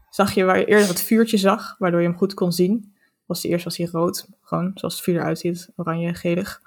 [0.10, 2.96] zag je waar je eerder het vuurtje zag, waardoor je hem goed kon zien
[3.28, 6.62] was die eerst was hij rood, gewoon zoals het vuur eruit ziet, oranje, gelig.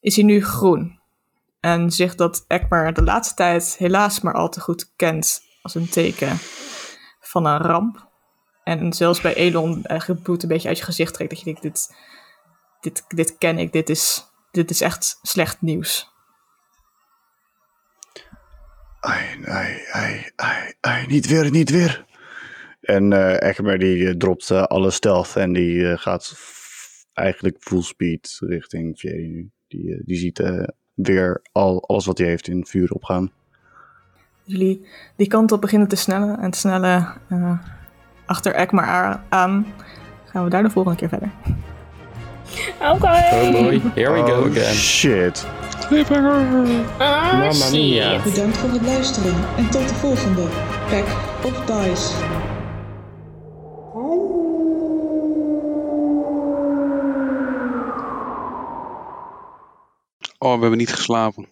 [0.00, 0.98] Is hij nu groen.
[1.60, 5.88] En zegt dat Ekmar de laatste tijd helaas maar al te goed kent als een
[5.88, 6.36] teken
[7.20, 8.12] van een ramp.
[8.64, 11.30] En zelfs bij Elon eigenlijk het bloed een beetje uit je gezicht trekt.
[11.30, 11.94] Dat je denkt, dit,
[12.80, 16.12] dit, dit ken ik, dit is, dit is echt slecht nieuws.
[19.00, 22.04] Ai, ai, ai, ai, ai, niet weer, niet weer.
[22.80, 26.34] En eh Ekmer die eh, dropt eh, alle stealth en die eh, gaat
[27.14, 29.50] eigenlijk full speed richting Fieri nu.
[29.68, 30.64] Die, eh, die ziet eh,
[30.94, 33.32] weer al, alles wat hij heeft in vuur opgaan.
[34.42, 34.86] Jullie
[35.16, 37.58] die kant op beginnen te snellen en te snellen eh,
[38.26, 39.66] achter Ekmar aan.
[40.24, 41.30] Gaan we daar de volgende keer verder.
[42.78, 43.06] Oké.
[43.32, 44.74] Oh boy, here we go Oh, again.
[44.74, 45.46] shit.
[46.98, 48.20] Ah, Mamma mia.
[48.22, 50.42] Bedankt voor het luisteren en tot de volgende
[50.90, 51.04] Pack
[51.44, 52.12] of Dice.
[60.38, 61.48] Oh, we hebben niet geslapen.